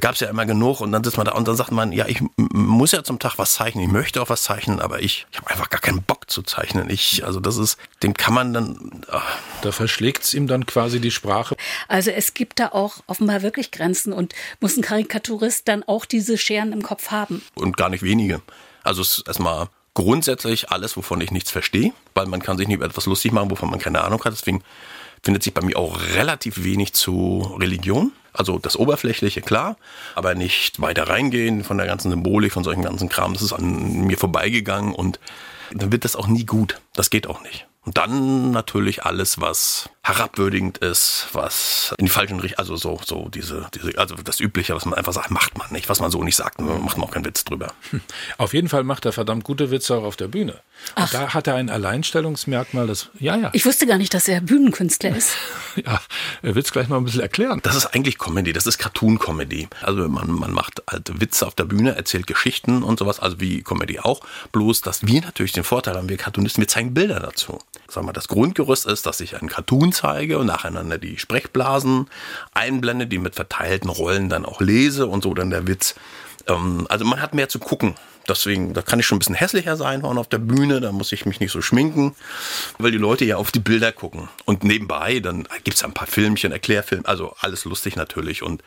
[0.00, 2.06] gab es ja immer genug und dann sitzt man da und dann sagt man, ja,
[2.06, 5.38] ich muss ja zum Tag was zeichnen, ich möchte auch was zeichnen, aber ich, ich
[5.38, 6.90] habe einfach gar keinen Bock zu zeichnen.
[6.90, 9.02] Ich, also das ist, dem kann man dann.
[9.10, 9.22] Ach.
[9.62, 11.56] Da verschlägt es ihm dann quasi die Sprache.
[11.88, 16.38] Also es gibt da auch offenbar wirklich Grenzen und muss ein Karikaturist dann auch diese
[16.38, 17.42] Scheren im Kopf haben.
[17.54, 18.42] Und gar nicht wenige.
[18.84, 22.76] Also es ist erstmal grundsätzlich alles, wovon ich nichts verstehe, weil man kann sich nicht
[22.76, 24.32] über etwas lustig machen, wovon man keine Ahnung hat.
[24.32, 24.62] Deswegen
[25.22, 28.12] findet sich bei mir auch relativ wenig zu Religion.
[28.32, 29.76] Also das Oberflächliche, klar,
[30.14, 33.32] aber nicht weiter reingehen von der ganzen Symbolik, von solchen ganzen Kram.
[33.32, 35.18] Das ist an mir vorbeigegangen und
[35.72, 36.78] dann wird das auch nie gut.
[36.92, 37.66] Das geht auch nicht.
[37.86, 43.28] Und dann natürlich alles, was herabwürdigend ist, was in die falschen Richtung, also so, so
[43.28, 46.22] diese, diese, also das Übliche, was man einfach sagt, macht man nicht, was man so
[46.22, 47.74] nicht sagt, macht man auch keinen Witz drüber.
[47.90, 48.00] Hm.
[48.38, 50.52] Auf jeden Fall macht er verdammt gute Witze auch auf der Bühne.
[50.52, 51.10] Und Ach.
[51.10, 53.50] da hat er ein Alleinstellungsmerkmal, das, ja, ja.
[53.52, 55.32] Ich wusste gar nicht, dass er Bühnenkünstler ist.
[55.76, 56.00] ja,
[56.42, 57.58] er wird es gleich mal ein bisschen erklären.
[57.64, 59.68] Das ist eigentlich Comedy, das ist Cartoon-Comedy.
[59.82, 63.62] Also man, man macht halt Witze auf der Bühne, erzählt Geschichten und sowas, also wie
[63.62, 64.20] Comedy auch.
[64.52, 67.58] Bloß, dass wir natürlich den Vorteil haben, wir Cartoonisten, wir zeigen Bilder dazu.
[67.88, 72.08] Sagen wir, das Grundgerüst ist, dass ich einen Cartoon zeige und nacheinander die Sprechblasen
[72.54, 75.94] einblende, die mit verteilten Rollen dann auch lese und so dann der Witz.
[76.46, 77.94] Ähm, also man hat mehr zu gucken.
[78.28, 81.12] Deswegen, da kann ich schon ein bisschen hässlicher sein vorne auf der Bühne, da muss
[81.12, 82.16] ich mich nicht so schminken,
[82.78, 84.28] weil die Leute ja auf die Bilder gucken.
[84.44, 88.42] Und nebenbei, dann gibt es ein paar Filmchen, Erklärfilme, also alles lustig natürlich.
[88.42, 88.62] Und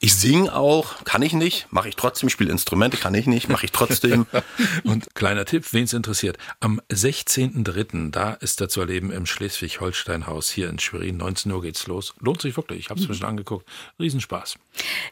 [0.00, 3.64] ich singe auch, kann ich nicht, mache ich trotzdem, spiele Instrumente, kann ich nicht, mache
[3.64, 4.26] ich trotzdem.
[4.84, 10.50] Und kleiner Tipp, wen es interessiert, am 16.03., da ist er zu erleben im Schleswig-Holstein-Haus
[10.50, 12.14] hier in Schwerin, 19 Uhr geht's los.
[12.20, 14.54] Lohnt sich wirklich, ich habe es mir schon angeguckt, Riesenspaß.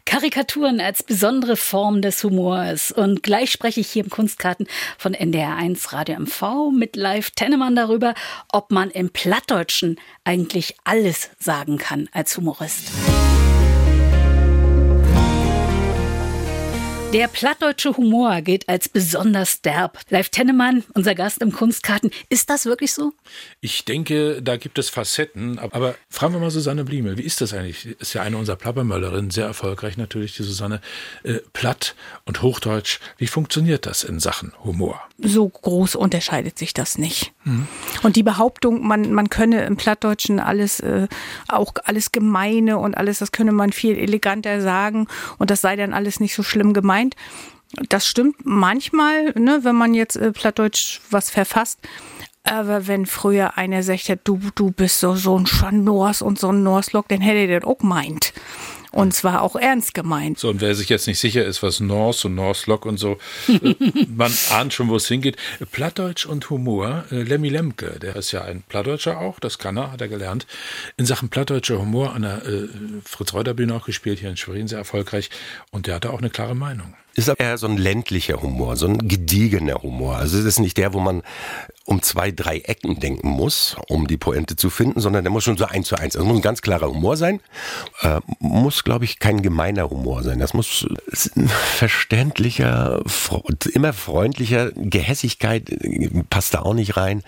[0.04, 4.68] Karikaturen als besondere Form des Humors und gleich spreche ich hier im Kunstkarten
[4.98, 8.14] von NDR1 Radio MV mit Live Tennemann darüber,
[8.52, 12.92] ob man im Plattdeutschen eigentlich alles sagen kann als Humorist.
[17.16, 20.00] Der plattdeutsche Humor gilt als besonders derb.
[20.10, 23.14] Live Tennemann, unser Gast im Kunstkarten, ist das wirklich so?
[23.62, 25.58] Ich denke, da gibt es Facetten.
[25.58, 27.86] Aber fragen wir mal Susanne Bliemel, wie ist das eigentlich?
[27.86, 30.82] Ist ja eine unserer Plappermöllerinnen, sehr erfolgreich natürlich, die Susanne.
[31.22, 31.94] Äh, Platt
[32.26, 35.00] und Hochdeutsch, wie funktioniert das in Sachen Humor?
[35.16, 37.32] So groß unterscheidet sich das nicht.
[37.44, 37.66] Mhm.
[38.02, 41.08] Und die Behauptung, man, man könne im Plattdeutschen alles, äh,
[41.48, 45.06] auch alles Gemeine und alles, das könne man viel eleganter sagen
[45.38, 47.16] und das sei dann alles nicht so schlimm gemeint gemeint.
[47.88, 51.80] Das stimmt manchmal, ne, wenn man jetzt äh, plattdeutsch was verfasst.
[52.44, 56.62] Aber wenn früher einer sagt, du, du bist so, so ein Schanors und so ein
[56.62, 58.32] Norslock, dann hätte er das auch meint.
[58.96, 60.38] Und zwar auch ernst gemeint.
[60.38, 63.74] So, und wer sich jetzt nicht sicher ist, was Norse und Norslock und so, äh,
[64.08, 65.36] man ahnt schon, wo es hingeht.
[65.70, 69.92] Plattdeutsch und Humor, äh, Lemmy Lemke, der ist ja ein Plattdeutscher auch, das kann er,
[69.92, 70.46] hat er gelernt.
[70.96, 72.68] In Sachen plattdeutscher Humor an der äh,
[73.04, 75.28] Fritz-Reuter-Bühne auch gespielt, hier in Schwerin sehr erfolgreich.
[75.70, 78.86] Und der hatte auch eine klare Meinung ist aber eher so ein ländlicher Humor, so
[78.86, 80.16] ein gediegener Humor.
[80.16, 81.22] Also es ist nicht der, wo man
[81.86, 85.56] um zwei, drei Ecken denken muss, um die Pointe zu finden, sondern der muss schon
[85.56, 86.16] so eins zu eins.
[86.16, 87.40] Es muss ein ganz klarer Humor sein,
[88.02, 90.40] äh, muss, glaube ich, kein gemeiner Humor sein.
[90.40, 90.86] Das muss
[91.36, 93.02] ein verständlicher,
[93.72, 95.70] immer freundlicher, Gehässigkeit
[96.28, 97.22] passt da auch nicht rein.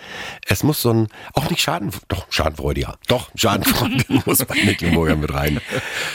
[0.46, 2.94] Es muss so ein, auch nicht Schaden, doch, Schadenfreude, ja.
[3.07, 5.61] Doch, Schadenfreude muss bei Nicky Moyer mit rein.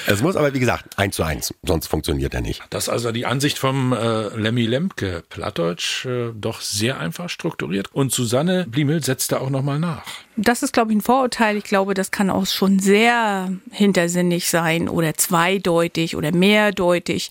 [0.05, 2.61] Es muss aber, wie gesagt, eins zu eins, sonst funktioniert er nicht.
[2.69, 7.87] Das ist also die Ansicht vom äh, Lemmy Lemke, Plattdeutsch, äh, doch sehr einfach strukturiert.
[7.93, 10.03] Und Susanne Bliemel setzt da auch nochmal nach.
[10.35, 11.55] Das ist, glaube ich, ein Vorurteil.
[11.55, 17.29] Ich glaube, das kann auch schon sehr hintersinnig sein oder zweideutig oder mehrdeutig.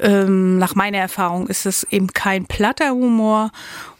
[0.00, 3.50] Ähm, nach meiner Erfahrung ist es eben kein platter Humor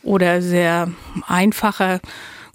[0.03, 0.90] oder sehr
[1.27, 2.03] einfacher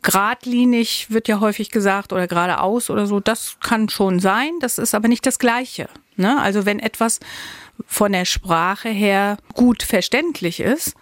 [0.03, 3.19] Gradlinig wird ja häufig gesagt oder geradeaus oder so.
[3.19, 4.51] Das kann schon sein.
[4.59, 5.89] Das ist aber nicht das Gleiche.
[6.15, 6.39] Ne?
[6.39, 7.19] Also wenn etwas
[7.85, 10.95] von der Sprache her gut verständlich ist,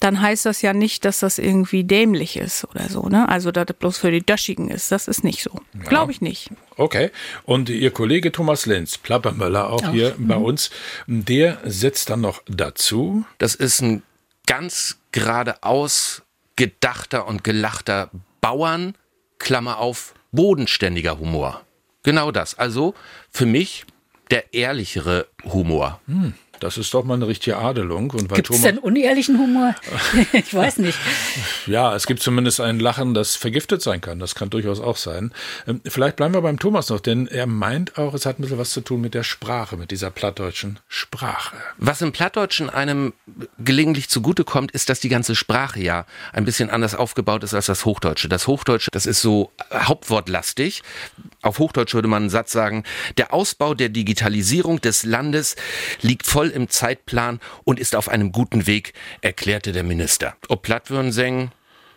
[0.00, 3.28] dann heißt das ja nicht, dass das irgendwie dämlich ist oder so, ne?
[3.28, 4.92] Also, dass das bloß für die Döschigen ist.
[4.92, 5.60] Das ist nicht so.
[5.72, 5.88] Ja.
[5.88, 6.50] Glaube ich nicht.
[6.76, 7.10] Okay.
[7.44, 9.92] Und Ihr Kollege Thomas Lenz, Plappermöller, auch, auch.
[9.92, 10.28] hier mhm.
[10.28, 10.70] bei uns,
[11.06, 13.24] der setzt dann noch dazu.
[13.38, 14.02] Das ist ein
[14.46, 16.22] ganz geradeaus
[16.56, 18.10] gedachter und gelachter
[18.40, 18.94] Bauern,
[19.38, 21.62] Klammer auf, bodenständiger Humor.
[22.02, 22.58] Genau das.
[22.58, 22.94] Also
[23.30, 23.84] für mich
[24.30, 26.00] der ehrlichere Humor.
[26.06, 26.34] Hm.
[26.60, 28.08] Das ist doch mal eine richtige Adelung.
[28.08, 29.74] Gibt es denn unehrlichen Humor?
[30.32, 30.98] ich weiß nicht.
[31.66, 34.20] Ja, es gibt zumindest ein Lachen, das vergiftet sein kann.
[34.20, 35.32] Das kann durchaus auch sein.
[35.66, 38.58] Ähm, vielleicht bleiben wir beim Thomas noch, denn er meint auch, es hat ein bisschen
[38.58, 41.56] was zu tun mit der Sprache, mit dieser plattdeutschen Sprache.
[41.78, 43.14] Was im Plattdeutschen einem
[43.58, 47.84] gelegentlich zugutekommt, ist, dass die ganze Sprache ja ein bisschen anders aufgebaut ist als das
[47.84, 48.28] Hochdeutsche.
[48.28, 50.82] Das Hochdeutsche, das ist so hauptwortlastig.
[51.42, 52.84] Auf Hochdeutsch würde man einen Satz sagen,
[53.18, 55.56] der Ausbau der Digitalisierung des Landes
[56.00, 60.36] liegt voll im Zeitplan und ist auf einem guten Weg, erklärte der Minister.
[60.48, 61.52] Ob Plattwürden singen,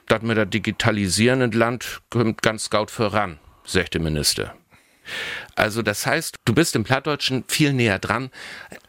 [0.08, 4.56] dat mit der digitalisierenden Land kommt ganz scout voran, sagt der Minister.
[5.56, 8.30] Also das heißt, du bist im Plattdeutschen viel näher dran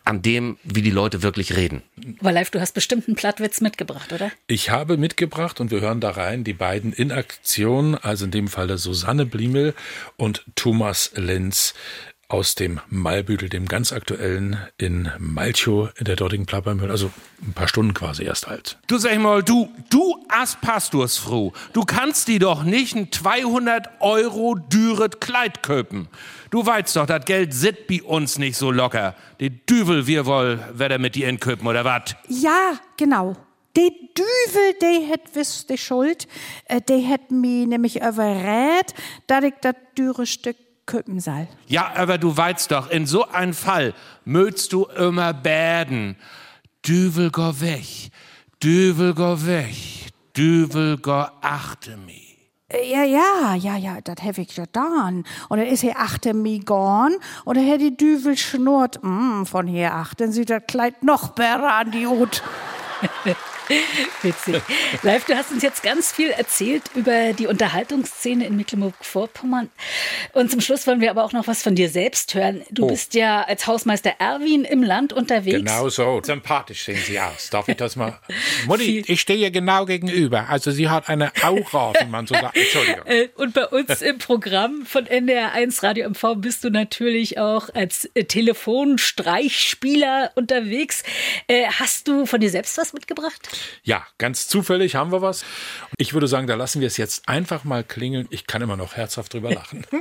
[0.04, 1.82] an dem, wie die Leute wirklich reden.
[2.20, 4.30] Live, du hast bestimmt einen Plattwitz mitgebracht, oder?
[4.46, 8.48] Ich habe mitgebracht und wir hören da rein die beiden in Aktion, also in dem
[8.48, 9.74] Fall der Susanne Bliemel
[10.16, 11.74] und Thomas Lenz
[12.30, 17.10] aus dem Malbüdel, dem ganz aktuellen in Malchow in der dortigen Plappermüll, also
[17.42, 18.78] ein paar Stunden quasi erst alt.
[18.86, 21.52] Du sag mal, du, du as Pastors froh.
[21.72, 26.08] Du kannst die doch nicht ein 200 Euro düret Kleid köpen.
[26.50, 29.16] Du weißt doch, das Geld sit bei uns nicht so locker.
[29.40, 32.16] Die Düvel wir wohl, wer mit dir inköpen oder wat?
[32.28, 33.36] Ja, genau.
[33.76, 36.28] Die Düvel, die het wiss die Schuld.
[36.66, 38.94] Äh, die het mir nämlich überrät,
[39.26, 40.56] dass ich das dürre Stück
[40.90, 41.48] Köppensaal.
[41.66, 46.16] Ja, aber du weißt doch, in so einem Fall möchtest du immer bäden.
[46.86, 48.10] Düvel go weg,
[48.62, 49.74] Düvel go weg,
[50.36, 52.30] Düvel go achte mi.
[52.72, 55.24] Ja, ja, ja, ja, das hab ich getan.
[55.48, 59.00] Und dann ist hier achte mi gorn und dann hätte die Düvel schnurrt.
[59.02, 62.42] Mm, von hier achten sie das Kleid noch besser an die Hut.
[64.22, 64.62] Witzig.
[65.02, 69.70] Live, du hast uns jetzt ganz viel erzählt über die Unterhaltungsszene in Mecklenburg-Vorpommern.
[70.32, 72.62] Und zum Schluss wollen wir aber auch noch was von dir selbst hören.
[72.70, 72.88] Du oh.
[72.88, 75.58] bist ja als Hausmeister Erwin im Land unterwegs.
[75.58, 76.20] Genau so.
[76.22, 77.50] Sympathisch sehen Sie aus.
[77.50, 78.18] Darf ich das mal?
[78.66, 80.48] Mutti, ich stehe ihr genau gegenüber.
[80.48, 82.56] Also sie hat eine Aura, wie man so sagt.
[82.56, 83.00] Entschuldigung.
[83.10, 88.08] Äh, und bei uns im Programm von NDR1 Radio MV bist du natürlich auch als
[88.14, 91.02] äh, Telefonstreichspieler unterwegs.
[91.48, 93.48] Äh, hast du von dir selbst was mitgebracht?
[93.82, 95.44] Ja, ganz zufällig haben wir was.
[95.96, 98.26] Ich würde sagen, da lassen wir es jetzt einfach mal klingeln.
[98.30, 99.84] Ich kann immer noch herzhaft drüber lachen.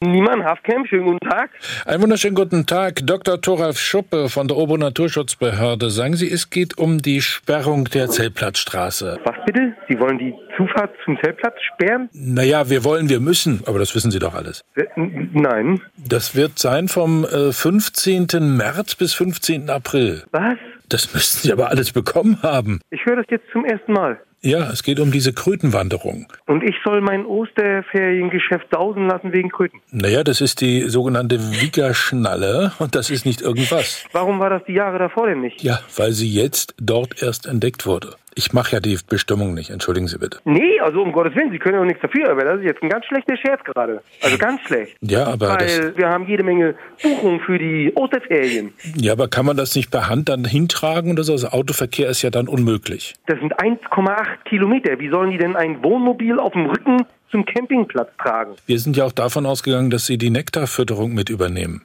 [0.00, 1.50] Niemann Hafkamp, schönen guten Tag.
[1.86, 3.00] Einen wunderschönen guten Tag.
[3.06, 3.40] Dr.
[3.40, 5.88] Thoralf Schuppe von der Obernaturschutzbehörde.
[5.90, 9.18] Sagen Sie, es geht um die Sperrung der Zeltplatzstraße.
[9.24, 9.74] Was bitte?
[9.88, 12.08] Sie wollen die Zufahrt zum Zeltplatz sperren?
[12.12, 14.62] Naja, wir wollen, wir müssen, aber das wissen Sie doch alles.
[14.74, 15.80] Äh, nein.
[15.96, 18.26] Das wird sein vom 15.
[18.32, 19.70] Äh, März bis 15.
[19.70, 20.24] April.
[20.32, 20.56] Was?
[20.88, 22.80] Das müssten Sie aber alles bekommen haben.
[22.90, 24.20] Ich höre das jetzt zum ersten Mal.
[24.46, 26.30] Ja, es geht um diese Krötenwanderung.
[26.44, 29.80] Und ich soll mein Osterferiengeschäft sausen lassen wegen Kröten?
[29.90, 34.04] Naja, das ist die sogenannte Wickerschnalle und das ist nicht irgendwas.
[34.12, 35.62] Warum war das die Jahre davor denn nicht?
[35.62, 38.16] Ja, weil sie jetzt dort erst entdeckt wurde.
[38.36, 40.38] Ich mache ja die Bestimmung nicht, entschuldigen Sie bitte.
[40.44, 42.82] Nee, also um Gottes Willen, Sie können ja auch nichts dafür, aber das ist jetzt
[42.82, 44.02] ein ganz schlechter Scherz gerade.
[44.22, 44.96] Also ganz schlecht.
[45.00, 48.72] Ja, aber Weil wir haben jede Menge Buchungen für die Osterferien.
[48.96, 51.32] ja, aber kann man das nicht per Hand dann hintragen oder so?
[51.32, 53.14] Also Autoverkehr ist ja dann unmöglich.
[53.26, 54.98] Das sind 1,8 Kilometer.
[54.98, 58.54] Wie sollen die denn ein Wohnmobil auf dem Rücken zum Campingplatz tragen?
[58.66, 61.82] Wir sind ja auch davon ausgegangen, dass Sie die Nektarfütterung mit übernehmen.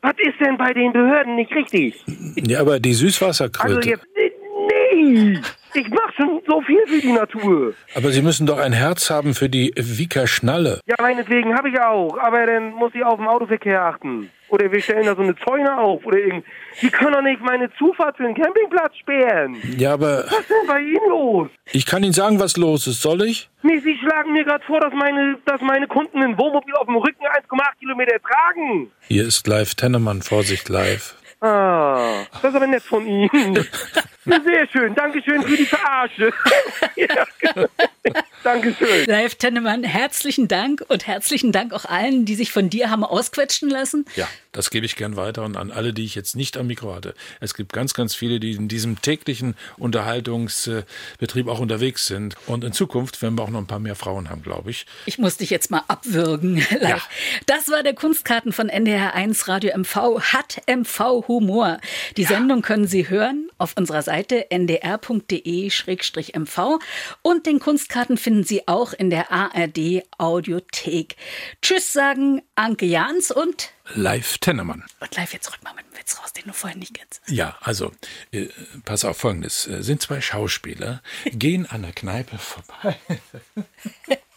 [0.00, 1.94] Was ist denn bei den Behörden nicht richtig?
[2.36, 3.76] Ja, aber die Süßwasserkröte.
[3.76, 4.06] Also jetzt,
[4.94, 5.38] nee,
[5.74, 7.74] ich mach schon so viel für die Natur.
[7.94, 10.80] aber Sie müssen doch ein Herz haben für die Wieker Schnalle.
[10.86, 14.30] Ja, meinetwegen habe ich auch, aber dann muss ich auf den Autoverkehr achten.
[14.50, 16.42] Oder wir stellen da so eine Zäune auf oder irgend.
[16.80, 19.56] Die können doch nicht meine Zufahrt für den Campingplatz sperren.
[19.76, 21.48] Ja, aber Was ist denn bei Ihnen los?
[21.70, 23.02] ich kann Ihnen sagen, was los ist.
[23.02, 23.50] Soll ich?
[23.62, 26.96] Nee, Sie schlagen mir gerade vor, dass meine, dass meine Kunden ein Wohnmobil auf dem
[26.96, 28.90] Rücken 1,8 Kilometer tragen.
[29.06, 31.14] Hier ist live Tennemann, Vorsicht live.
[31.42, 33.28] Ah, das ist aber nett von Ihnen.
[34.28, 36.30] Sehr schön, Dankeschön für die Verarsche.
[36.96, 37.26] ja,
[38.44, 39.06] Dankeschön.
[39.06, 43.70] Live Tennemann, herzlichen Dank und herzlichen Dank auch allen, die sich von dir haben ausquetschen
[43.70, 44.04] lassen.
[44.16, 46.94] Ja, das gebe ich gern weiter und an alle, die ich jetzt nicht am Mikro
[46.94, 47.14] hatte.
[47.40, 52.36] Es gibt ganz, ganz viele, die in diesem täglichen Unterhaltungsbetrieb auch unterwegs sind.
[52.46, 54.84] Und in Zukunft werden wir auch noch ein paar mehr Frauen haben, glaube ich.
[55.06, 57.08] Ich muss dich jetzt mal abwürgen live.
[57.46, 60.20] Das war der Kunstkarten von NDR1 Radio MV.
[60.32, 61.78] Hat MV Humor.
[62.16, 64.17] Die Sendung können Sie hören auf unserer Seite
[64.50, 65.78] ndr.de-mv
[67.22, 71.16] und den Kunstkarten finden Sie auch in der ARD Audiothek.
[71.62, 74.84] Tschüss sagen Anke Jans und Live Tennemann.
[75.00, 77.22] und live jetzt rück mal mit dem Witz raus, den du vorhin nicht kennst.
[77.26, 77.92] Ja, also,
[78.32, 78.48] äh,
[78.84, 79.66] pass auf Folgendes.
[79.66, 82.98] Äh, sind zwei Schauspieler, gehen an der Kneipe vorbei.